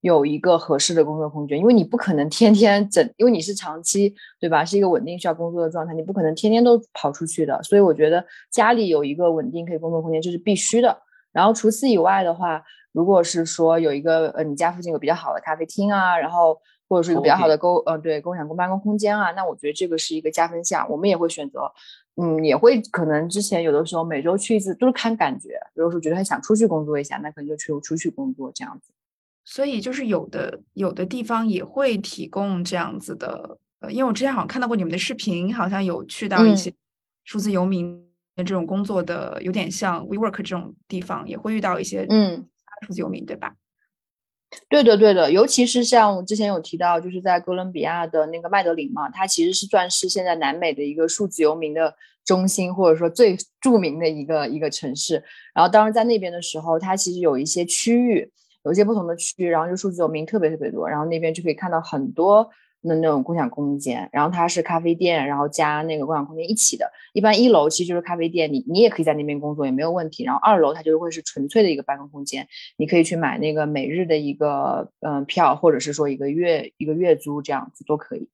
[0.00, 4.64] 有一个合适的工作空间，因为你不可能天天整，因为你是长期，对吧？
[4.64, 7.62] 是一个稳定需要工作的状态，你不可能天天都跑出去的。
[7.62, 10.96] 所以我觉得家里有一个稳定可以工作空间，这是必须的。
[11.32, 16.58] 然后除此以外的话，如果是说有一个呃，你家附近有比较好的咖啡厅啊，然后
[16.88, 20.88] 或者是一个比较好的公呃对共享公办公空间啊，那我觉得这个是一个加分项。
[20.90, 21.70] 我们也会选择，
[22.16, 28.90] 嗯，也会可能之前有的时候每周去一次都是看感觉，如果说觉得很想出去工作一下，那可能就去出去工作这样子。
[29.50, 36.72] 所以就是有的有的地方也会提供这样子的，呃，因为我之前好像看到过你们的视频，好像有去到一些
[37.24, 38.00] 数字游民
[38.36, 42.46] 的这种工作的，有点像 WeWork 这种地方，也会遇到一些嗯
[42.86, 43.56] 数字游民，对吧？
[44.68, 51.92] 对的，对的，尤其是像我之前有提到，就是在哥伦比亚的那个麦德林嘛，它其实是算是现在南美的一个数字游民的
[52.24, 55.24] 中心，或者说最著名的一个一个城市。
[55.52, 58.30] 然后当时在那边的时候，它其实有一些区域。
[58.64, 62.48] 有一些不同的区，然后就数字游民特别特别多，然后那边就可以看到很多
[62.82, 66.90] 的那种共享空间，然后它是咖啡店，然后加那个共享空间一起的。
[67.12, 70.24] 一般一楼其实就是咖啡店，你你也可以在那边工作也没有问题。
[70.24, 72.46] 然后二楼它就会是纯粹的一个办公空间，
[72.76, 78.28] 你可以去买那个每日的一个嗯票，或者是说一个月一个月租这样子都可以。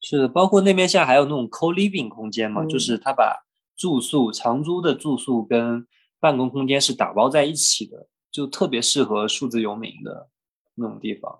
[0.00, 5.86] 是，包括那边现在还有那种 co living 空间嘛，就是他把住宿长租的住宿跟
[6.20, 8.06] 办公空间是打包在一起的。
[8.34, 10.28] 就特别适合数字游民的
[10.74, 11.38] 那种地方。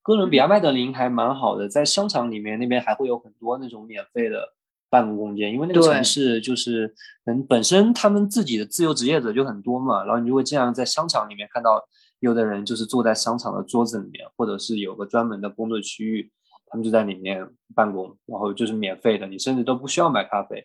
[0.00, 4.54] 哥伦比亚麦德林还蛮好的，在商场里面那边还会有很多那种免费的
[4.88, 11.82] 办公空间，因为那个城市就是嗯本身他们自己的自由职业者就很多嘛，然后你就会经常在商场里面看到
[12.20, 16.30] 有的人就是坐在商场的桌子里面，或者是有个专门的工作区域，
[16.66, 20.64] 他们就在里面办公，然后就是免费的，你甚至都不需要买咖啡。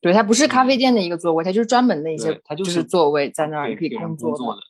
[0.00, 4.60] 对，它不是咖啡店的一个座位，它就是专门的一些，它就是座位在那儿可以工作的。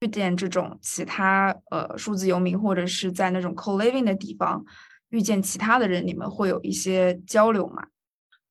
[0.00, 4.64] 遇见这种其他呃数字游民，或者是在那种 co-living 的地方
[5.10, 7.82] 遇见其他的人，你们会有一些交流吗？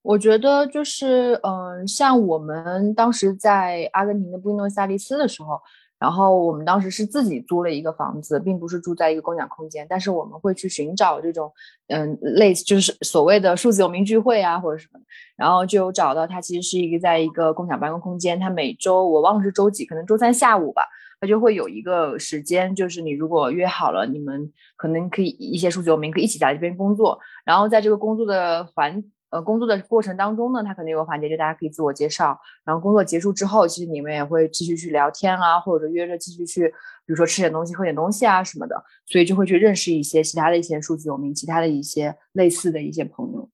[0.01, 5.59] 我觉得就是嗯，像我们当时在阿根廷的布宜诺斯艾利斯的时候，
[5.99, 11.51] 然后我们当时是自己租了一个房子，并不是住在一个共享空间，但是我们会去寻找这种
[11.87, 14.99] 嗯类似就是所谓的数字游民聚会啊或者什么，
[15.37, 20.83] 然后就找到他其实是一个在一个共享办公空间，他每周我忘了是周几，可能周三下午吧。
[21.19, 36.73] 他就会有一个时间，就是你如果约好了，你们可能可以一些数据，我们可以一起在这边工作，然后在这个工作的环呃工作的过程当中呢，他可能有个环节，就大家可以自我介绍，然后工作结束之后，其实你们也会继续去聊天啊，或者约着继续去，比
[37.07, 43.49] 如说吃点东西、喝点东西啊什么的，所以就会去认识一些其他的一些数据游民，其他的一些类似的一些朋友。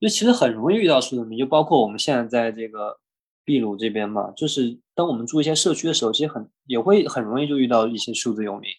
[0.00, 2.98] 就其实很容易遇到数字游民，就包括我们现在在这个。
[3.44, 8.70] 秘鲁这边嘛，就是当我们住一些社区的时候，其实很也会很容易就遇到一些数字游民。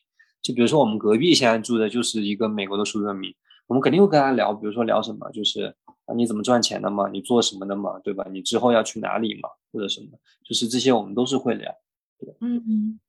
[0.41, 3.33] 就比如说我们隔壁现在住的就是一个美国的数字游民，
[3.67, 5.75] 我们肯定会跟他聊，比如说聊什么，就是
[6.05, 8.25] 啊你怎么赚钱的嘛，你做什么的嘛，对吧？
[8.31, 10.07] 你之后要去哪里嘛，或者什么，
[10.43, 11.71] 就是这些我们都是会聊。
[12.19, 12.99] 对，嗯，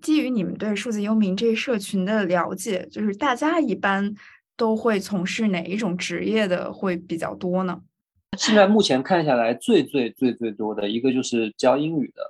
[0.00, 4.14] 基于你们对数字游民这社群的了解，就是大家一般
[4.56, 7.80] 都会从事哪一种职业的会比较多呢？
[8.40, 12.22] 现在目前看下来，最最最最多的一个就是教英语的，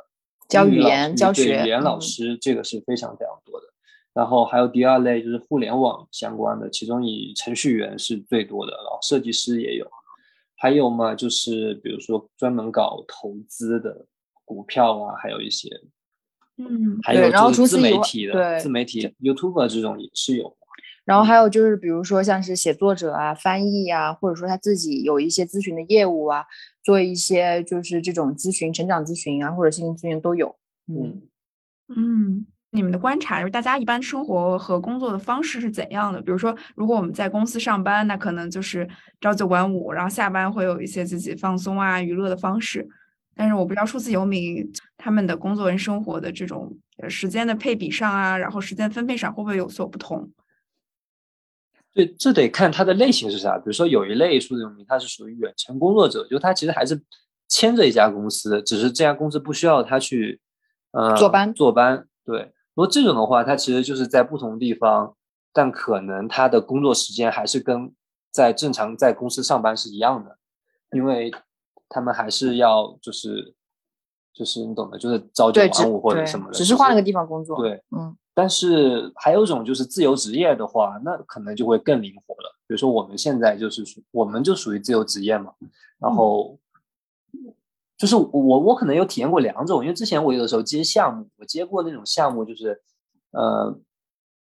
[0.49, 3.67] 教语言教学语言老师，这个是非常非常多的。
[4.13, 9.89] 然后还有第二类就是互联网相关的，其中以程序员是最多的，然后设计师也有。
[10.57, 14.05] 还有嘛，就是比如说专门搞投资的
[14.45, 15.69] 股票啊，还有一些，
[16.57, 20.57] 嗯，还有就是自媒体的，自媒体 YouTube 这种也是有。
[21.05, 26.45] 然后还有就是，比如说像是写作者啊、翻译啊，或者说他自己有一些咨询的业务啊，
[26.85, 30.55] 做一些就是这种咨询、成长咨询啊，或者心理咨询都有。
[30.87, 31.23] 嗯
[31.97, 36.21] 嗯，你们的观察就是大家一般生活和工作的方式是怎样的？
[36.21, 38.89] 比如说，如果我们在公司上班，那可能就是
[39.21, 42.89] 朝九晚五，然后下班会有一些自己放松啊、娱乐的方式。
[43.35, 46.77] 但是我不知道数字游民他们的工作跟生活的这种
[47.09, 50.31] 时间的配比上啊，然后时间分配上会不会有所不同？
[51.93, 53.59] 对，这得看它的类型是啥。
[53.59, 57.01] 比如说，有一类数字游民，他是属于远程工作者，就他其实还是
[57.49, 60.41] 牵着一家公司，只是这家公司不需要他去，
[60.93, 62.07] 呃，坐班坐班。
[62.25, 65.17] 对，如果这种的话，他其实就是在不同地方，
[65.53, 67.93] 但可能他的工作时间还是跟
[68.31, 70.39] 在正常在公司上班是一样的，
[70.93, 71.33] 因为
[71.89, 73.57] 他们还是要就是
[74.33, 77.61] 就是你懂的，就是朝九晚五或者什么的，只是换了个地方工作。
[77.61, 78.17] 对，嗯。
[78.41, 82.57] 但是还有一种就是自由职业的话，那可能就会更灵活了。
[82.67, 85.53] 比如说我们现在就是属，我们就属于自由职业嘛。
[85.99, 86.59] 然后
[87.99, 92.81] 就是我我可能有体验过两种，因为之前我有的时候接项目，我接过那种项目，就是
[93.33, 93.79] 呃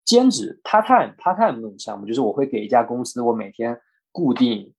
[0.03, 3.79] 兼职 part time part time 那种项目，就是我会给一家公司，我每天
[4.11, 4.73] 固定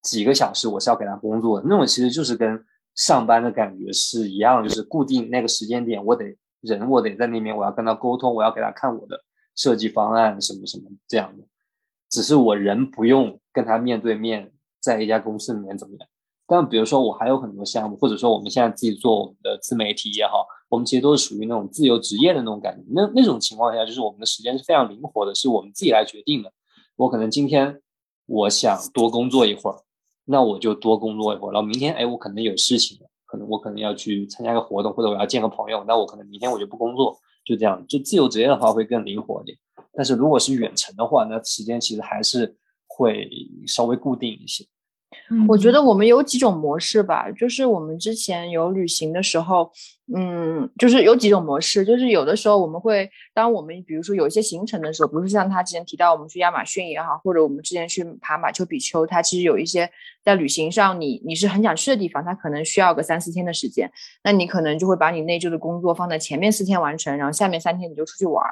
[0.00, 1.66] 几个小时，我是要给他工作的。
[1.68, 2.64] 那种其实就是跟
[2.94, 6.34] 上班的感觉是一样，就是固定那个时间点，我得。
[6.66, 9.22] 人我得在那边，我要跟他沟通，我要给他看我的
[9.54, 11.44] 设计方案什么什么这样的。
[12.10, 16.08] 只是我人不用跟他面对面，在一家公司里面怎么样？
[16.46, 22.84] 但比如说我还有很多项目，或者说我们现在自己做我们的自媒体也好，我们其实都是属于那种自由职业的那种感觉。
[22.90, 26.52] 那那种情况下，就是我们的时间是非常灵活的，是我们自己来决定的。
[26.94, 27.80] 我可能今天
[28.26, 29.82] 我想多工作一会儿，
[30.26, 31.52] 那我就多工作一会儿。
[31.52, 33.00] 然后明天，哎，我可能有事情。
[33.26, 37.84] 可能我可能要去参加个活动，或者我要见个朋友，那我可能明天我就不工作，就这样。
[37.86, 39.58] 就自由职业的话会更灵活一点，
[39.92, 43.28] 但是如果是远程的话，那时间其实还是会
[43.66, 44.64] 稍微固定一些。
[45.48, 49.70] 我觉得我们有几种模式吧，就是我们之前有旅行的时候。
[50.14, 59.90] 嗯，就是有几种模式，就是有的时候我们会，当我们比如说有一些行程的时候，比如说像他之前提到我们去亚马逊也好，或者我们之前去爬马丘比丘，它其实有一些
[60.22, 63.90] 在旅行上你你是很想去的地方，它可能需要个三四天的时间，
[64.22, 68.44] 那你可能就会把你内疚的工作放在前面四天完成，然后下面三天你就出去玩，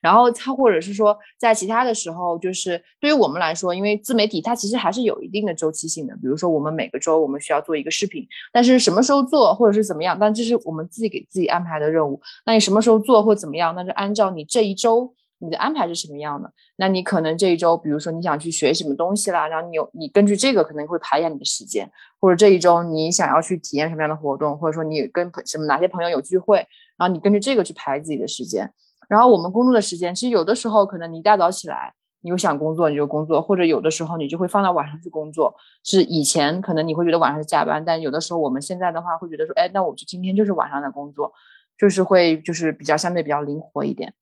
[0.00, 11.01] 然后他或者是说在其他的时候，就是对于我们来说，因为自媒体它其实还是有一定的周期性的，比如说我们每个周我们需要做一个视频，但是什么时候做或者是怎么样，但这是我们自。
[11.02, 16.52] 自己给自己安排的任务，那你什么时候做或怎么样，那就按照你这一周你的安排是什么样的。
[16.76, 21.90] 那你可能这一周，比如说你想去学什么东西啦，然后你有你根据这个可能会排一下你的时间，
[22.20, 26.58] 或者这一周你想要去体验什么样的活动，或者说你跟什么哪些朋友有聚会，
[26.96, 28.72] 然后你根据这个去排自己的时间。
[29.08, 31.92] 然后我们工作的时间，其实有的时候可能你一大早起来。
[32.22, 35.54] 你有想工作你就工作，或者有的时候你就会放到晚上去工作。
[35.84, 41.32] 是以前可能你会觉得晚上是加班，但有的时候我们现在的话会觉得说，哎，那我就今天就是晚上的工作，
[41.76, 44.14] 就是会就是比较相对比较灵活一点。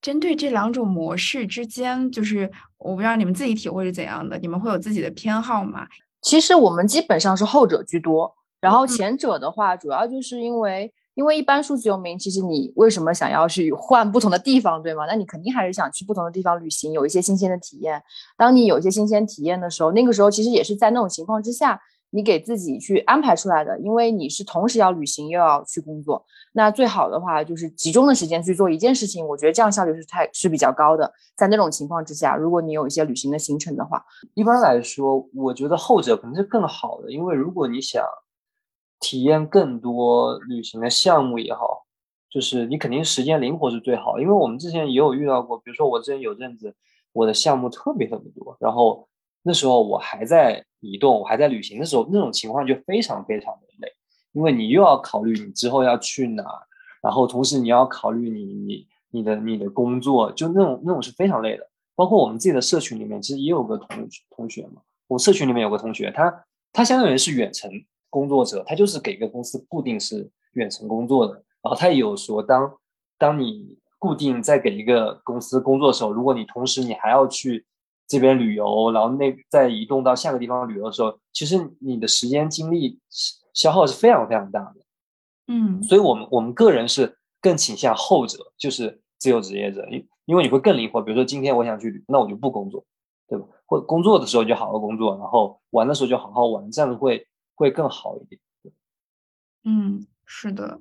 [0.00, 5.86] 针对这两种模式之间，就是我不知道你们自己体会是怎样的，你们会有自己的偏好吗？
[6.22, 10.92] 其实我们基本上是后者居多，然后前者的话主要就是因为。
[11.14, 15.04] 因为一般数字游民，其实你为什么想要去换不同的地方，对吗？
[15.06, 18.02] 那你肯定还是想去不同的地方旅行，有一些新鲜的体验。
[18.36, 21.78] 当你有一些新鲜体验的时候，那个时候其实也是在那种情况之下，
[22.10, 23.78] 你给自己去安排出来的。
[23.80, 29.26] 因为你是同时要旅行又要去工作，那最好的话就是集中的时间去做一件事情。
[29.26, 31.12] 我觉得这样效率是太是比较高的。
[31.36, 34.02] 在那种情况之下，如果你有一些旅行的行程的话，
[34.34, 37.12] 一般来说，我觉得后者可能是更好的。
[37.12, 38.02] 因为如果你想。
[39.00, 41.86] 体验更多旅行的项目也好，
[42.30, 44.20] 就是你肯定时间灵活是最好。
[44.20, 46.74] 因为我们之前也有遇到过，比如说我之前有阵子
[47.12, 49.08] 我的项目特别特别多，然后
[49.42, 53.92] 那时候我还在移动，我还在旅行的时候，那种情况就非常非常的累，
[54.32, 56.44] 因为你又要考虑你之后要去哪，
[57.02, 61.66] 然后同时你要考虑你你你的你的工作，就那种那种是非常累的。
[61.96, 67.70] 包括我们自己的社群里面，其实也有个同同学嘛，我社群里面有个同学，他他相当于是远程。
[68.10, 71.32] 工作者他就是给一个公司固定是远程工作的，
[71.62, 72.76] 然后他也有说，当
[73.16, 77.64] 当你固定在给一个公司工作的时候，如果你同时你还要去
[78.08, 82.98] 这边旅游，然后那再移动到下个地方旅游的时候，其实你的时间精力
[83.54, 84.76] 消耗是非常非常大的。
[85.46, 91.00] 嗯，所以我们我们个人是更倾向后者，就是自由职业者，因因为你会更灵活。
[91.00, 92.84] 比如说今天我想去，那我就不工作，
[93.28, 93.46] 对吧？
[93.66, 97.26] 或工作的时候就好好工作，然后玩的时候就好好玩，这样子会。
[97.60, 98.40] 会更好一点。
[99.64, 100.80] 嗯，是的，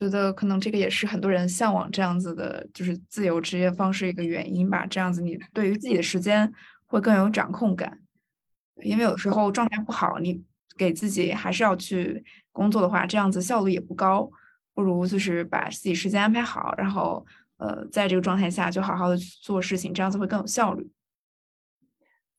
[0.00, 4.84] 觉得可能这个也是很多人向往这样子的，就是自由职业方式一个原因吧。
[4.86, 6.52] 这样子，你对于自己的时间
[6.86, 8.00] 会更有掌控感。
[8.82, 10.42] 因为有时候状态不好，你
[10.76, 14.28] 给自己还是要去工作的话，这样子效率也不高。
[14.74, 17.24] 不如就是把自己时间安排好，然后
[17.58, 20.90] 呃，在这个状态下就好好的做事情，这样子会更有效率。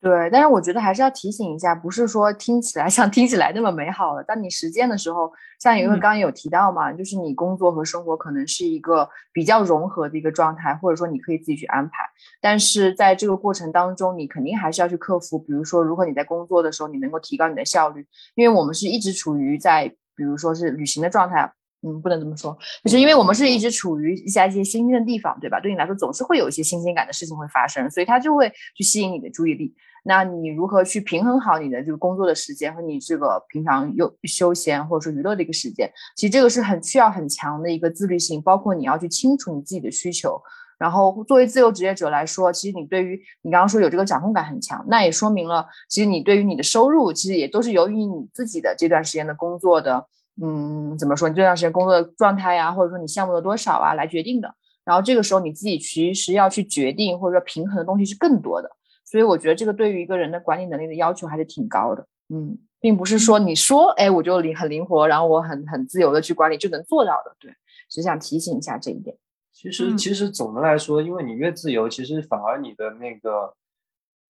[0.01, 4.23] 对，但是我觉得还是要提醒一下，不是说听起来 像听起来那么美好了。
[4.23, 5.29] 当你实践的时候，
[5.59, 12.05] 像因为刚刚有提到嘛，就是你工作和生活可能是一个比较融合的一个状态，或者说你可以自己去安排。
[12.39, 15.37] 但是在这个过程当中，你肯定还是要去克服。
[15.37, 21.51] 比如说，如果你在工作的时候，你能够提高你的效率，因为我们是一直处于在，比如说是旅行的状态。
[21.81, 25.61] 嗯，不能这么说，就是因为我们是一直处于一下一些新鲜的地方，对吧？
[25.61, 29.73] 对你来说，总是会有一些新鲜感的事情会发生，所以它就会去吸引你的注意力。
[30.03, 35.91] 那你如何去平衡好你的这个工作的时间和你这个平常有休闲或者说娱乐的一个时间？
[36.15, 40.41] 其实这个是很需要很强的一个自律性，包括你要去清楚你自己的需求。
[40.77, 50.07] 然后作为自由职业者来说，其实你对于你刚刚说有这个掌控感很强，那也说明了其实你对于你的收入，其实也都是由于你自己的这段时间的工作的。
[50.41, 51.27] 嗯，怎么说？
[51.27, 54.55] 你这段时间工作的状态呀，或者说你项目的多少啊，来决定的。
[54.85, 58.71] 然后这个时候你自己其实要去决定或者说平衡的东西是更多的。
[59.09, 62.05] 所以我觉得这个对于一个人的管理能力的要求还是挺高的。
[62.29, 67.35] 嗯，并不是说你说哎我就灵很灵活，然后我很很自由的去管理就能做到的。
[67.39, 67.51] 对，
[67.89, 69.17] 只想提醒一下这一点。
[69.51, 73.53] 其实其实总的来说，因为你越自由，其实反而你的那个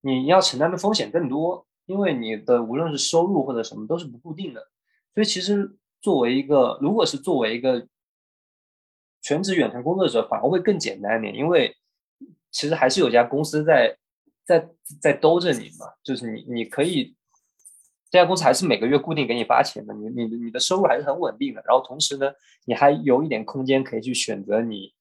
[0.01, 4.67] 你要承担的风险更多，因为你的无论是收入或者什么都是不固定的，
[5.13, 5.75] 所以其实。
[6.01, 7.85] 作为一个，如果是作为一个
[9.21, 11.75] 全职远程工作者，反而会更简单一点，因为
[12.51, 13.97] 其实还是有家公司在
[14.49, 14.67] 在
[14.99, 17.15] 在兜着你嘛，就是你你可以
[18.09, 22.31] 这家公司还是每个月固定给你发钱的，你你你的收入还是很稳定的，然后同时呢，
[22.65, 24.91] 你还有一点空间可以去选择你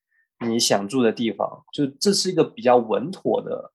[0.47, 3.73] 你想住的地方，就这是一个比较稳妥的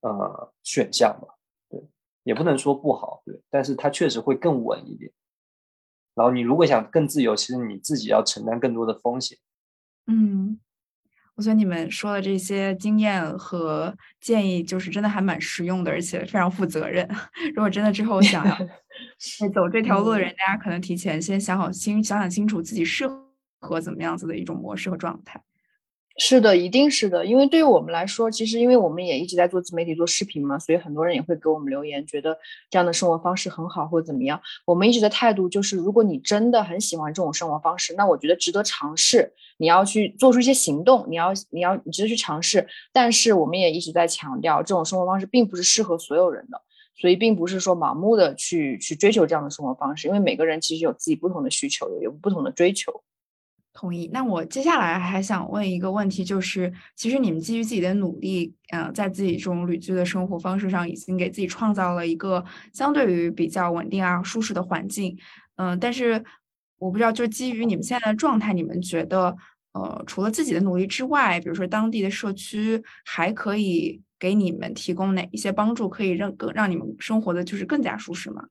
[0.00, 1.28] 呃选项吧，
[1.68, 1.78] 对，
[2.22, 5.12] 也不能说不好，对，但是它确实会更稳一点。
[6.14, 9.36] 然后你如果想更自由，其实你自己要承担更多的风险。
[10.06, 10.58] 嗯，
[11.36, 17.08] 我觉得你们说的这些经验和建议，就是真的还蛮实用的，而且非常负责任。
[17.54, 18.54] 如果真的之后想要
[19.54, 23.08] 走这 条路的人，大家可能提前先想好清，想想清楚自己适
[23.60, 25.42] 合怎么样子的一种模式和状态。
[26.18, 32.36] 是的，一定是的，因为对于我们来说，其实因为我们也一直在做自媒体、做视频嘛，所以很多人也会给我们留言，觉得
[32.68, 34.40] 这样的生活方式很好或者怎么样。
[34.66, 39.32] 我们一直的态度就是，如果你真的很喜欢这种生活方式，那我觉得值得尝试。
[39.58, 42.66] 你要去做出一些行动，你要你要你值得去尝试。
[42.92, 46.60] 但是我们也一直在强调，这种生活方式并不是适合所有人的，
[46.96, 53.02] 所以并不是说盲目的去去追求这样的生活方式，因为每个人其实有自己不同的需求，有不同的追求。
[53.72, 54.08] 同意。
[54.12, 65.16] 那我接下来还想问一个问题，就是其实你们基于自己的努力，嗯，在自己这种旅居的生活方式上，已经给自己创造了一个相对于比较稳定啊、舒适的环境。
[65.56, 66.22] 嗯，但是
[66.78, 69.36] 我不知道，就基于你们现在的状态，你们觉得，
[69.72, 78.44] 呃，除了自己的努力之外，比如说当地的社区还可以给你们提供哪一些帮助，可以让更让你们生活的就是更加舒适吗？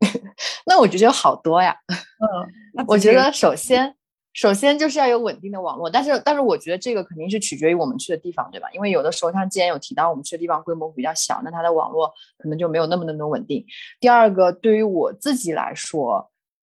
[0.64, 1.76] 那我觉得有好多呀。
[1.88, 3.94] 嗯，我觉得首先。
[4.32, 8.68] 首先就是要有稳定的网络，但是但是我觉得这个肯定是取决于我们去的地方，对吧？
[8.72, 13.64] 因为有的时候像既然有提到我们去的地方规模比较小，那它的网络可能就没有那么那么稳定。
[13.98, 16.30] 第二个，对于我自己来说，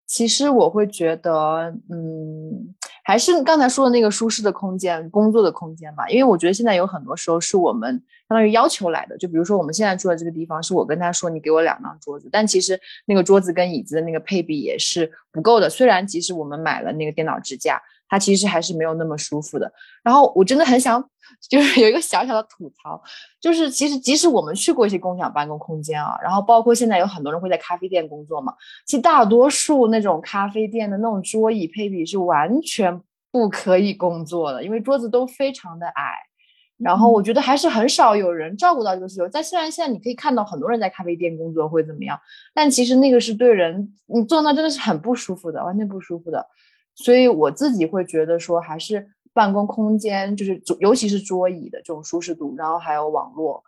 [0.06, 2.74] 其实我会觉得，嗯。
[3.08, 6.10] 还是刚才说的那个舒适的空间，工作的空间吧。
[6.10, 7.92] 因为我觉得现在有很多时候是我们
[8.28, 9.16] 相当于要求来的。
[9.16, 15.70] 就比如说我们现在住的这个地方，是我跟他说你给我两张桌子，但其实那个桌子跟椅子的那个配比也是不够的。
[15.70, 17.80] 虽然即使我们买了那个电脑支架。
[18.16, 19.70] 它其实还是没有那么舒服的。
[20.02, 21.04] 然后我真的很想，
[21.50, 23.02] 就是有一个小小的吐槽，
[23.42, 28.54] 就是其实即使我们去过一些共享办公空间啊，然后包括现在有很多人会在咖啡店工作嘛，
[28.86, 33.02] 其实大多数那种咖啡店的那种桌椅配比是完全
[33.32, 36.14] 不可以工作的，因为桌子都非常的矮。
[36.78, 39.30] 然后我觉得还是很少有人照顾到这个需求。
[39.30, 42.20] 但虽然现在你可以看到很多人在咖啡店工作会怎么样，
[42.54, 46.46] 但其实那个是对人，你坐那真的是很不舒服的，完全不舒服的。
[46.96, 53.62] 所以我自己会觉得说，还是办公空间，就是尤其是桌椅的这种舒适度，然后还有网络，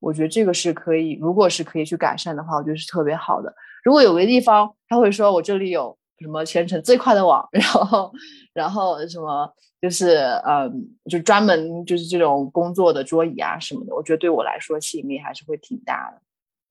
[0.00, 3.54] 我觉得这个是可以，如果是可以去改善的话，我觉得是特别好的。
[3.82, 8.12] 如果有个地方他会说我这里有什么全程最快的网，然后
[8.52, 10.16] 然后什么就是
[10.46, 16.20] 嗯，就专门就是这种工作的桌椅啊什么的，我觉得对我来说吸引力还是会挺大的。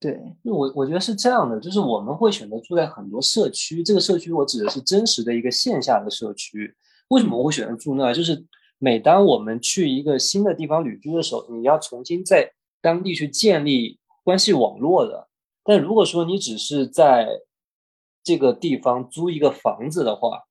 [0.04, 6.76] 对，我我觉得是这样的，就是我们会选择住在很多社区，这个社区我指的是真实的一个线下的社区。
[7.08, 8.12] 为什么我会选择住那？
[8.12, 8.44] 就是
[8.76, 12.52] 每当我们去一个新的地方旅居的时候，你要重新在
[12.82, 15.26] 当地去建立关系网络的。
[15.64, 17.26] 但如果说你只是在
[18.22, 20.42] 这个地方租一个房子的话，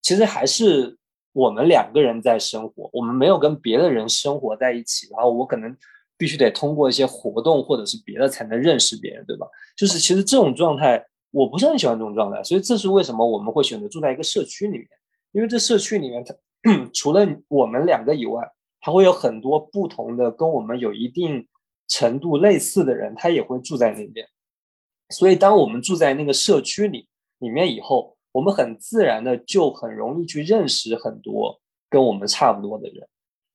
[0.00, 0.96] 其实还是
[1.34, 5.76] 我们两个人在生活，我们没有跟别的人生活在一起，然后我可能。
[6.22, 9.44] 必须得通过一些活动或者是别的才能认识别人，对吧？
[9.76, 14.86] 就是其实这种状态我不是很喜欢这种状态，所以这是为什么我们会选择住在一个社区里面，
[15.32, 16.32] 因为这社区里面它
[16.94, 18.40] 除了我们两个以外，
[18.78, 21.44] 还会有很多不同的跟我们有一定
[21.88, 24.24] 程度类似的人，他也会住在那边。
[25.08, 27.08] 所以当我们住在那个社区里
[27.40, 31.60] 里面以后，我们很自然的就很容易去认识很多
[31.90, 33.08] 跟我们差不多的人，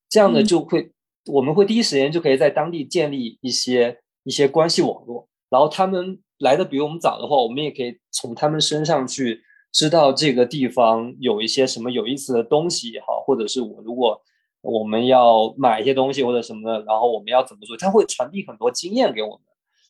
[0.09, 0.91] 这样呢就会。
[1.27, 14.21] 我们会第一时间就可以在当地建立一些一些关系网络，然后他们来的比我们早的话，我们也可以从他们身上去知道这个地方有一些什么有意思的东西也好，或者是我如果
[14.61, 19.39] 我们要买一些东西或者什么的，然后我们要怎么做，他会传递很多经验给我们。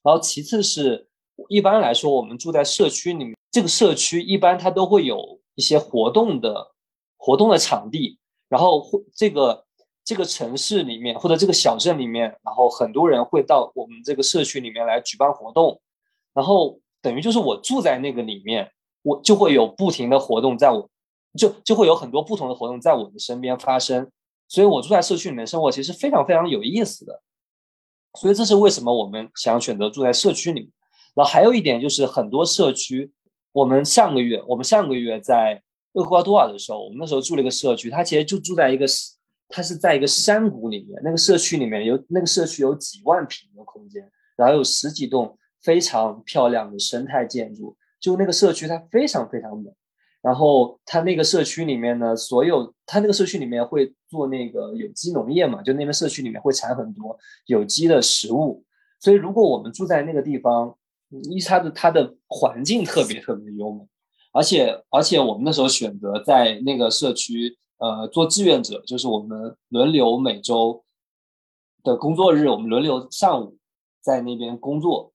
[0.04, 1.08] 然后其次是
[1.50, 6.72] 一般来说，我们住在社区里面，这个社区一般它都会有一些活动的
[7.18, 8.18] 活动的场地，
[8.50, 9.67] 然后会这个。
[10.08, 15.82] 这个城市里面或者这个小镇里面，然后很多人会到我们这个社区里面来举办活动，
[16.34, 20.90] 然后等于就是我住在那个里面，我就会有不停的活动在我，
[21.38, 24.10] 就就会有很多不同的活动在我的身边发生，
[24.48, 27.22] 所以我住在社区里面生活其实非常非常有意思的，
[28.14, 30.70] 所以这是为什么我们想选择住在社区里面。
[31.16, 33.12] 然后还有一点就是很多社区，
[33.52, 35.62] 我们上个月我们上个月在
[35.96, 38.86] 厄瓜多尔的时候，我们那时候住了一个社区，它其实就住在一个。
[39.50, 44.04] 它是在一个山谷里面，那个社区里面有那个社区有几万平的空间，
[44.36, 47.76] 然后有十几栋非常漂亮的生态建筑。
[48.00, 49.72] 就那个社区它非常非常美，
[50.22, 58.64] 然后它那个社区里面呢，所有它那个社区里面会做那个有机农业嘛，就那边社区里面会产很多有机的食物。
[59.00, 60.76] 所以如果我们住在那个地方，
[61.32, 63.88] 一它的它的环境特别特别的优美，
[64.34, 67.58] 而且而且我们那时候选择在那个社区。
[67.78, 70.84] 呃，做志愿者就是我们轮流每周
[71.84, 73.58] 的工作日，我们轮流上午
[74.02, 75.12] 在那边工作，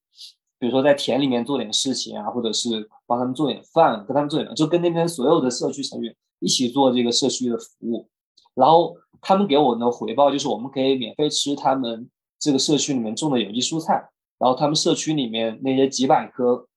[0.59, 8.09] 比如说在田里面做点事情啊，或者是帮他们做点饭，跟他们做点，就跟那边所有的社区成员一起做这个社区的服务。
[8.55, 12.09] 然后他们给我的回报就是我们可以免费吃他们
[12.39, 13.95] 这个社区里面种的有机蔬菜，
[14.39, 16.69] 然后他们社区里面那些几百棵，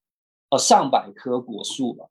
[0.50, 2.06] 呃上百棵果树吧，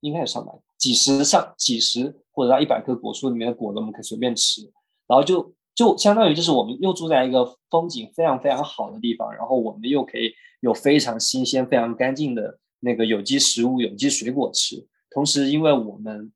[0.00, 4.62] 应该是上百棵，几十上几十或者到一百棵果树里面的果子我们可以随便吃，
[5.06, 16.32] 然后就就相当于就是我们又住在一个风景非常非常好的地方，然后我们又可以有非常新鲜、非常干净的那个有机食物、有机水果吃，同时因为我们。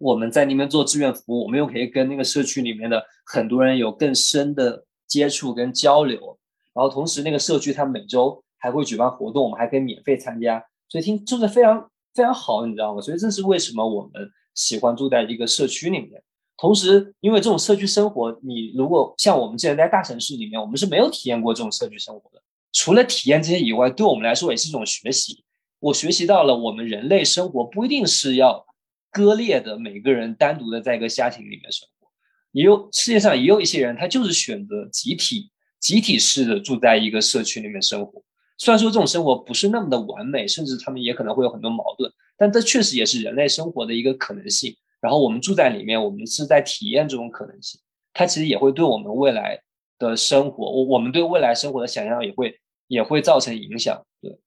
[0.00, 6.38] 我们在那边做志愿服务，我们又可以跟那个社区里面的很多人有更深的接触跟交流，
[6.72, 13.00] 然后同时那个社区它每周还会举办活动，我们还可以免费参加，所以听就是非常非常好，你知道吗？
[13.00, 16.20] 所以这是为什么我们喜欢住在一个社区里面。
[16.56, 22.42] 同时，因为这种社区生活，你如果像我们之前在大城市里面，我们是没有体验过这种社区生活的。
[22.72, 25.44] 除了体验这些以外，对我们来说也是一种学习。
[25.78, 28.66] 我学习到了，我们人类生活不一定是要。
[29.10, 32.06] 割裂的每个人单独的在一个家庭里面生活，
[32.52, 35.50] 也有世界上也有一些人，他就是选择集体
[35.80, 38.22] 集体式的住在一个社区里面生活。
[38.58, 44.76] 虽然说这种生活不是那么的完美，甚至他们也可能会有很多矛盾，但这确实也是人类生活的一个可能性。
[45.00, 47.80] 然后我们住在里面，我们是在体验这种可能性，
[48.12, 49.60] 它其实也会对我们未来
[49.98, 54.04] 的生活，我我们对未来生活的想象也会也会造成影响。
[54.20, 54.38] 对，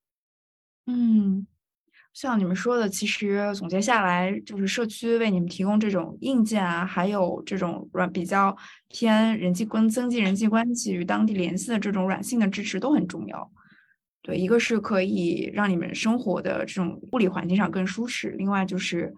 [0.86, 1.48] 嗯。
[2.14, 8.54] 像你们说的，其实总结下来就是社区为你们提供这种硬件啊，还有这种软比较
[8.90, 13.50] 偏人际关增进人际关系与当地联系的这种软性的支持都很重要。
[14.22, 19.14] 对，一个是可以让你们生活的这种物理环境上更舒适，另外就是，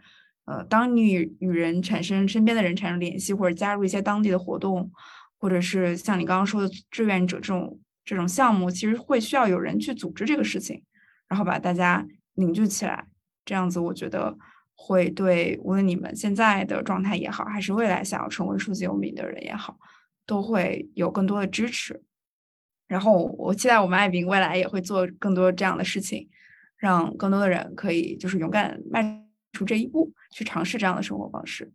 [0.45, 4.91] 呃，当你与人产生身边的人产生联系，或者加入一些当地的活动，
[5.39, 10.83] 或者是像你刚刚说的志愿者这种这种项目，其实会需要有人去组织这个事情，
[11.27, 12.05] 然后把大家。
[12.35, 13.05] 凝聚起来，
[13.45, 14.35] 这样子我觉得
[14.73, 19.77] 会对无论你们现在的状态也好，还是未来想要成为数字游民的人也好，
[20.25, 22.01] 都会有更多的支持。
[22.93, 26.29] 然后我期待我们爱饼未来也会做更多这样的事情，
[26.77, 29.03] 让更多的人可以就是勇敢迈
[29.53, 31.71] 出这一步，去尝试这样的生活方式。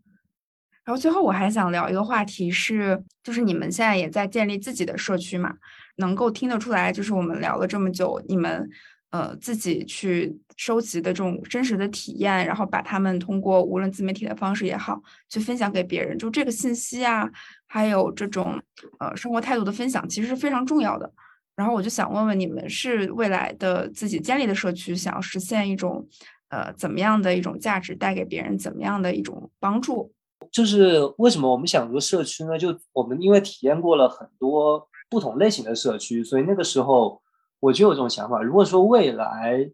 [0.85, 5.57] 然后最后我还想聊一个话题是，就是你们现在也在建立自己的社区嘛，
[5.97, 8.71] 能够听得出来，就是我们聊了这么久，你们。
[9.11, 17.27] 呃，自己去收集的这种真实的体验，然后把他们通过无论自媒体的方式也好，去分享给别人，就这个信息啊，
[17.69, 18.61] 还有这种
[18.99, 21.09] 呃生活态度的分享，其实是非常重要的。
[21.55, 26.05] 然后我就想问问你们，是未来的自己建立的社区，想要实现一种
[26.49, 30.13] 呃怎么样的一种价值，带给别人怎么样的一种帮助？
[30.51, 32.59] 就是为什么我们想做社区呢？
[32.59, 37.23] 就我们因为体验过了很多不同类型的社区，所以那个时候。
[37.61, 39.69] 我就有这种想法，如果说未来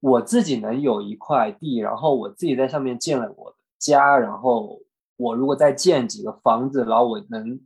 [0.00, 4.80] 我自己能有一块地，然后我自己在上面建了我的家，然后
[5.16, 7.60] 我如果再建几个房子，然后我能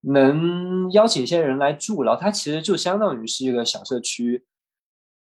[0.00, 4.46] 能邀请一些人来住，然后它其实就相当于是一个小社区。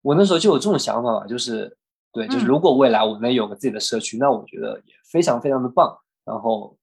[0.02, 1.78] 我那时候就有这种想法吧，就是
[2.12, 5.98] 对，就是如果未来我能有个自己的社区，那我觉得也非常非常的棒。
[6.24, 6.78] 然后，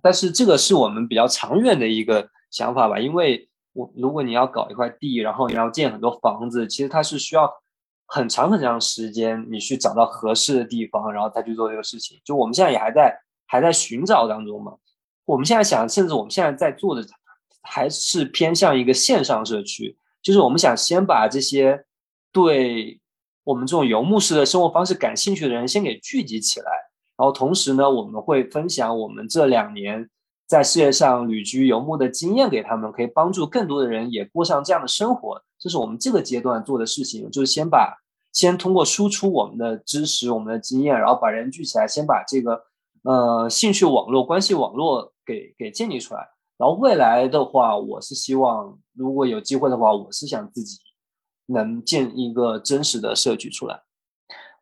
[0.00, 3.46] 但是这个是我们比较长远的一个想法吧，因为。
[3.72, 7.48] 我如果你要搞一块地，然后你要建很多房子，其实它是需要
[8.04, 12.20] 很长很长时间，你去找到合适的地方，然后再去做这个事情。
[12.24, 13.16] 就我们现在也还在
[13.50, 14.72] 还在寻找当中嘛。
[15.24, 17.04] 我们现在想，甚至我们现在在做的
[17.62, 21.84] 还是偏向一个线上社区，就是我们想先把这些
[22.32, 23.00] 对
[23.44, 26.70] 我们这种游牧式的生活方式感兴趣的人先给聚集起来，
[27.16, 30.08] 然后同时呢，我们会分享我们这两年。
[30.50, 35.40] 在世界上旅居游牧的经验给他们，可以帮助更多的人也过上这样的生活。
[35.60, 37.96] 这是我们这个阶段做的事情，就是先把
[38.32, 42.60] 先通过输出我们的知识、我们的经验，然后把人聚起来，先把这个
[43.02, 46.28] 呃兴趣网络、关系网络给给建立出来。
[46.56, 50.78] 然后未来的话，我是希望如果有机会的话，我是想自己
[51.46, 53.82] 能建一个真实的社区出来。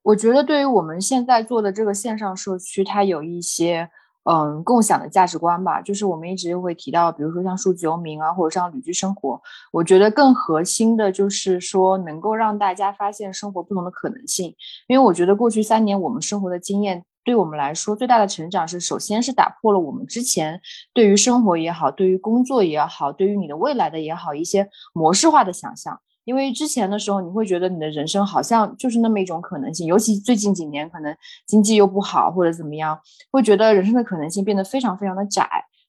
[0.03, 3.91] 我觉得对于我们现在做的这个线上社区，它有一些。
[4.31, 9.41] 嗯，共享的价值观吧，就是我们一直会提到，比如说像数字游民啊，或者像旅居生活。
[9.73, 14.55] 我觉得更核心的就是说，能够让大家发现生活不同的可能性。
[14.87, 20.59] 因为我觉得过去三年我们生活的经验，对我们来说最大的成长是，首先是打破了我们之前
[20.95, 26.01] 对于生活也好，对于工作也好，对于你的未来的也好，一些模式化的想象。
[26.25, 31.15] 因为之前的时候，你会觉得你的人生好像就是那么一种可能性，尤其最近几年，可能
[31.47, 32.99] 经济又不好或者怎么样，
[33.31, 35.47] 会觉得人生的可能性变得非常非常的窄。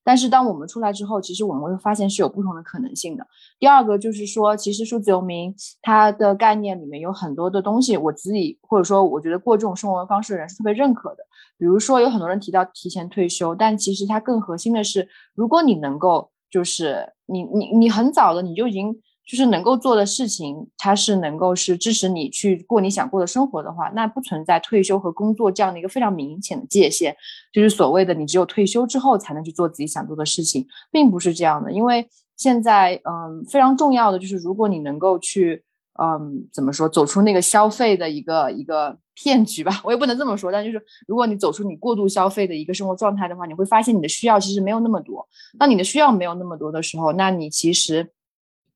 [0.09, 3.23] 但是当我们出来之后，其实我们会发现是有不同的可能性的。
[3.59, 5.53] 第二个就是说，其实数字游民
[5.83, 11.17] 它的概念里面有很多的东西，我自己或者说我觉得过这种生活方式的人是特别认可的。
[11.59, 18.99] 比如说有很多人提到提前退休，但其实它更核心的是，如果你能够就是你你你很早的你就已经。
[19.29, 27.15] 就是能够做的事情，它是能够是支持你去过你想过的生活的话，那不存在退休和工作这样的一个非常明显的界限。
[27.53, 31.71] 就是所谓的你只有退休之后才能去做自己想做的事情，并不是这样的。
[31.71, 35.63] 因为现在，嗯，非常重要的就是，如果你能够去，
[36.01, 45.23] 嗯，怎么说，走出那个消费的一个一个骗局吧， 我也不能这么说，但就是如果你走出你过度消费的一个生活状态的话，你会发现你的需要其实没有那么多。
[45.59, 48.09] 当你的需要没有那么多的时候，那你其实。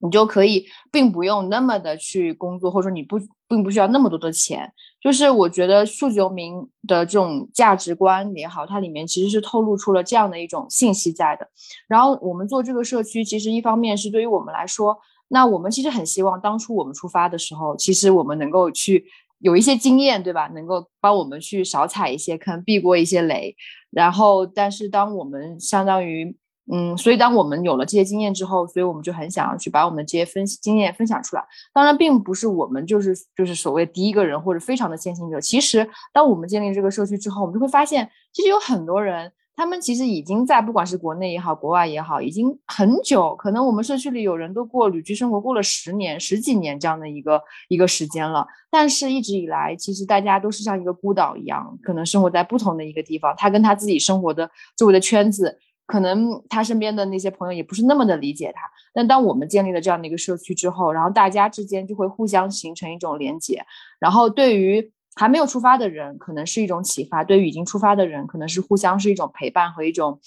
[0.04, 4.70] 你就可以，并不用那么的去工作，或者说你不并不需要那么多的钱。
[5.02, 11.48] 就是我觉得数字游民的这种价值观也好，它里面其实是透露出了这样的一种信息在的。
[11.88, 14.98] 然后我们做这个社区，其实一方面是对于我们来说，
[15.30, 19.06] 那我们其实很希望当初我们出发的时候，其实我们能够去
[19.40, 20.48] 有一些经验，对吧？
[20.54, 23.56] 能够帮我们去少踩一些坑，避过一些雷。
[23.90, 26.36] 然后，但是当我们相当于。
[26.72, 31.44] 嗯，所以当我们有了这些经验之后，所以我们就很想要去把我们的这些分析经验分享出来。
[31.74, 35.42] 当然，并不是我们就是就是所谓第一个人或者非常的先行者。
[35.42, 43.36] 其实，当我们建立这个社区之后，我们就会发现，其实有很多人，他们其实已经在不管是国内也好，国外也好，已经很久。
[43.36, 48.48] 可能我们社区里有人都过旅居生活，过了十年、十几年这样的一个一个时间了。
[48.72, 53.36] 但是，一直以来，其实大家都是像一个孤岛一样，可能生活在不同的一个地方。
[53.38, 55.60] 他跟他自己生活的周围的圈子。
[55.86, 58.62] 可能他身边的那些朋友也不是那么的理解他，
[58.94, 63.62] 但当我们建立了这样的一个社区之后，然后大家之间就会互相形成一种连接，
[64.00, 70.20] 然后对于还没有出发的人，可能是一种启发；对于已经出发的人，可能是互相是一种陪伴和一种，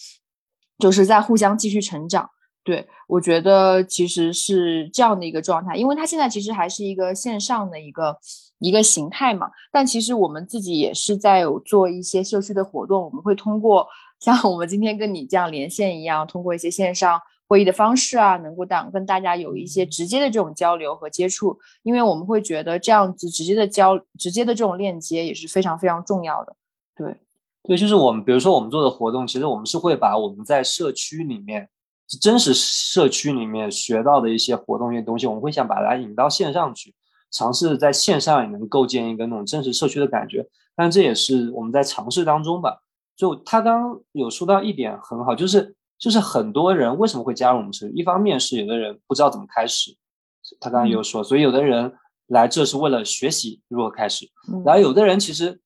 [0.78, 2.30] 就是在互相继续成长。
[2.62, 8.18] 对我觉得其实是这样的一个状态，因为他现在其实还是一个线上的一个
[8.58, 13.88] 一个形态嘛，但其实我们自己也是在有做一些社区的活动，我们会通过。
[14.18, 26.56] 像我们今天跟你这样连线一样，通过一些线上会议的方式啊，能够当跟大家有一些直接的这种交流和接触，因为我们会觉得这样子直接的交、直接的这种链接也是非常非常重要的。
[26.96, 27.14] 对，
[27.62, 31.68] 对，就是我们比如说我们做的活动，其实我们是会把我们在社区里面
[32.20, 36.94] 真实社区里面学到的一些活动一些东西，我们会想把它引到线上去，
[37.30, 40.48] 尝试在线上也能构建一个那种真实社区的感觉。
[40.74, 42.82] 但这也是我们在尝试当中吧。
[43.16, 47.88] 就他刚刚有说到一点很好，就是就是很多人为什么会加入我们这？
[47.88, 49.96] 一方面是有的人不知道怎么开始，
[50.60, 51.94] 他刚刚有说，所以有的人
[52.26, 54.30] 来这是为了学习如何开始，
[54.66, 55.58] 然后有的人其实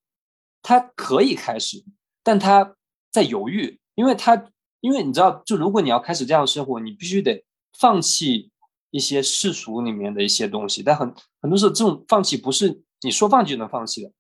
[0.63, 1.85] 他可以开始，
[2.23, 2.77] 但他
[3.11, 4.47] 在犹豫，因为他
[4.81, 7.45] 因为你知道，就如果你要开始这样的生活，你必须得
[7.81, 8.53] 放弃
[8.93, 14.13] 一些世俗里面的一些东西，但很很多时候这种放弃不是你说放弃就能放弃的，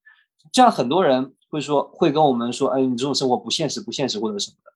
[0.51, 1.33] 这样很多人。
[1.51, 4.70] 会说会跟我们说，哎，你这种生活不现实，不现实或者什么的。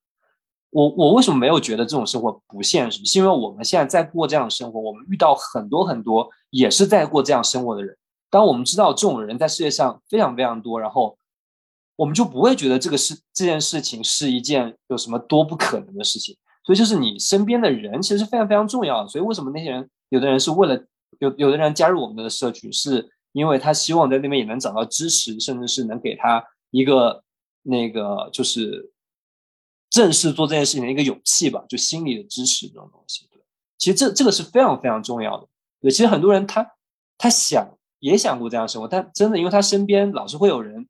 [0.70, 3.04] 我我为什么没有觉得这种生活不现实？
[3.04, 7.96] 是因为我们现在在过这样的生活，我们遇到很多很多也是在过这样生活的人。
[8.28, 11.16] 当我们知道这种人在世界上非常非常多，然后
[11.94, 16.36] 我们就不会觉得这个事这件事情是一件有什么多不可能的事情。
[16.64, 19.08] 所以就是你身边的人其实是非常非常重要的。
[19.08, 20.74] 所以为什么那些人有的人是为了
[21.20, 26.44] 有有的人加入我们的社群，是因为他希望在那边也能找到支持，甚至是能给他。
[26.74, 27.22] 一个
[27.62, 28.92] 那个就是
[29.88, 33.28] 正式做这件事情的一个勇气吧，就心理的支持这种东西。
[33.30, 33.40] 对，
[33.78, 35.46] 其实这这个是非常非常重要的。
[35.80, 36.66] 对，其实很多人他
[37.16, 37.64] 他想
[38.00, 40.88] 也想过这样生活，但真的因为他身边老是会有人，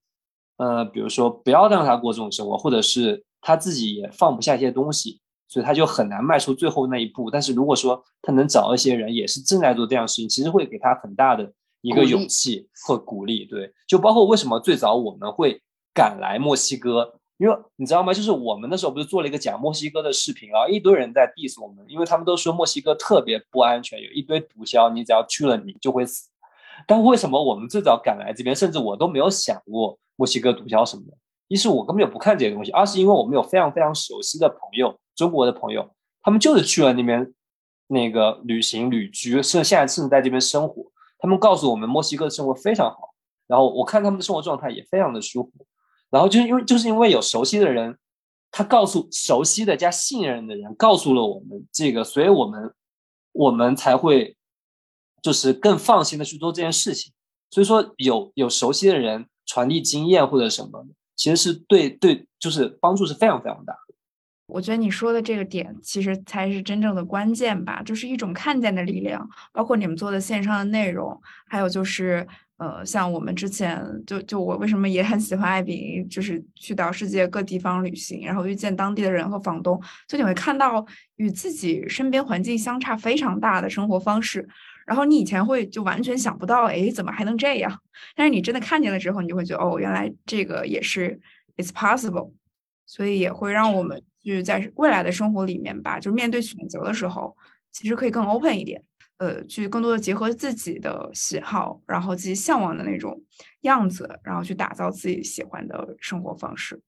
[0.57, 7.30] 呃，比如说不要让他过这种生活，或者是他自己也放不下一些东西，所以他就很难迈出最后那一步。
[7.30, 13.45] 但是如果说他能找一些人也是正在做这样事情，其实会给他很大的一个勇气和鼓励。
[13.45, 15.61] 对，就包括为什么最早我们会。
[15.95, 18.12] 赶来墨西哥，因为你知道吗？
[18.12, 26.28] 就是我们那时候不是做了一个讲墨西哥的视频啊，一堆人在 diss 我们，因为他们都说墨西哥特别不安全，有一堆毒枭，你只要去了你就会死。
[26.86, 31.16] 但为什么我们最早赶来这边，甚至我都没有想过墨西哥毒枭什么的？
[31.47, 35.88] 一是我根本就不看这些东西，二是因为我们有非常非常熟悉的朋友，中国的朋友，
[36.22, 37.32] 他们就是去了那边
[37.86, 40.84] 那个旅行旅居，甚至现在甚至在这边生活，
[41.18, 43.14] 他们告诉我们墨西哥的生活非常好，
[43.47, 45.51] 然后我看他们的生活状态也非常的舒服。
[46.15, 47.99] 然后就是因为就是因为有熟悉的人，
[48.53, 52.73] 他告诉熟悉的加信任的人告诉了我们这个，所以我们
[53.33, 54.37] 我们才会
[55.21, 57.12] 就是更放心的去做这件事情。
[57.51, 60.87] 所以说有有熟悉的人传递经验或者什么，
[61.17, 63.77] 其实是对对就是帮助是非常非常大。
[64.47, 69.26] 我觉得你说的这个点，其实才是真正的关键吧，就是一种看见的力量。
[69.53, 72.26] 包括你们做的线上的内容，还有就是，
[72.59, 80.84] 呃，像我们之前就就我为什么也很喜欢艾比，就是去到世界各地方旅行，然后遇见当地的人和房东，就你会看到
[81.16, 84.47] 与自己身边环境相差非常大的生活方式，
[84.86, 87.80] 然后你以前会就完全想不到，哎，怎么还能这样？
[88.14, 91.18] 但是你真的看见了之后，你就会觉得，哦，原来这个也是
[91.57, 92.30] it's possible，
[92.84, 94.03] 所以也会让我们。
[94.25, 97.37] 就是在未来的生活里面吧，就是面对选择的时候，
[97.70, 98.83] 其实可以更 open 一点，
[99.18, 103.22] 呃，去更多的结合自己的喜好，然后自己向往的那种
[103.61, 106.81] 样子，然后去打造自己喜欢的生活方式。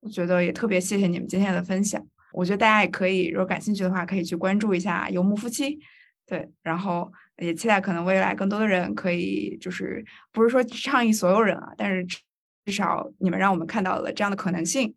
[0.00, 2.00] 我觉得也特别谢谢你们今天的分享。
[2.32, 5.78] 我觉得大家也可以，如果感兴趣的话，可以去关注一下游牧夫妻。
[6.26, 12.04] 对，然后也期待可能未来更多的人可以，就是不是说倡议所有人啊，但是
[12.64, 14.94] 至少你们让我们看到了这样的可能性。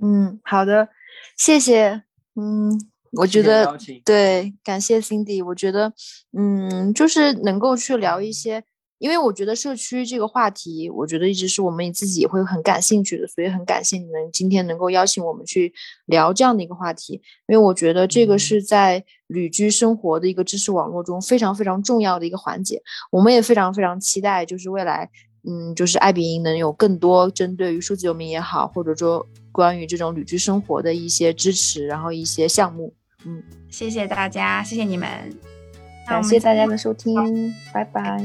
[0.00, 0.88] 嗯，好的。
[1.36, 2.02] 谢谢，
[2.34, 2.70] 嗯，
[3.12, 5.44] 我觉得对，感谢 Cindy。
[5.44, 5.92] 我觉得，
[6.36, 8.64] 嗯，就是能够去聊一些，
[8.98, 15.72] 因为我觉得社区这个话题，我觉得一直是我们自己也会很感兴趣的，所以很感谢你们今天能够邀请我们去
[16.06, 17.14] 聊这样的一个话题。
[17.46, 22.82] 因为我觉得这个是在旅居生活的一个知识网络中非常非常重要的一个环节。
[23.12, 25.08] 我们也非常非常期待，就是未来，
[25.48, 29.24] 嗯，就是爱彼迎能有更多针对于数字游民也好，或者说。
[29.58, 32.94] 关于这种旅居生活的一些支持，然后一些项目，
[33.24, 35.08] 嗯，谢谢大家，谢谢你们，
[36.06, 38.22] 感谢大家的收听，拜拜。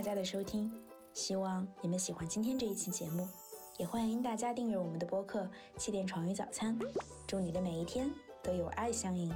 [0.00, 0.72] 大家的收听，
[1.12, 3.28] 希望你们喜欢今天这一期节目，
[3.76, 5.42] 也欢迎大家订阅我们的播客
[5.76, 6.74] 《气垫床与早餐》。
[7.26, 8.10] 祝你的每一天
[8.42, 9.30] 都有爱相迎。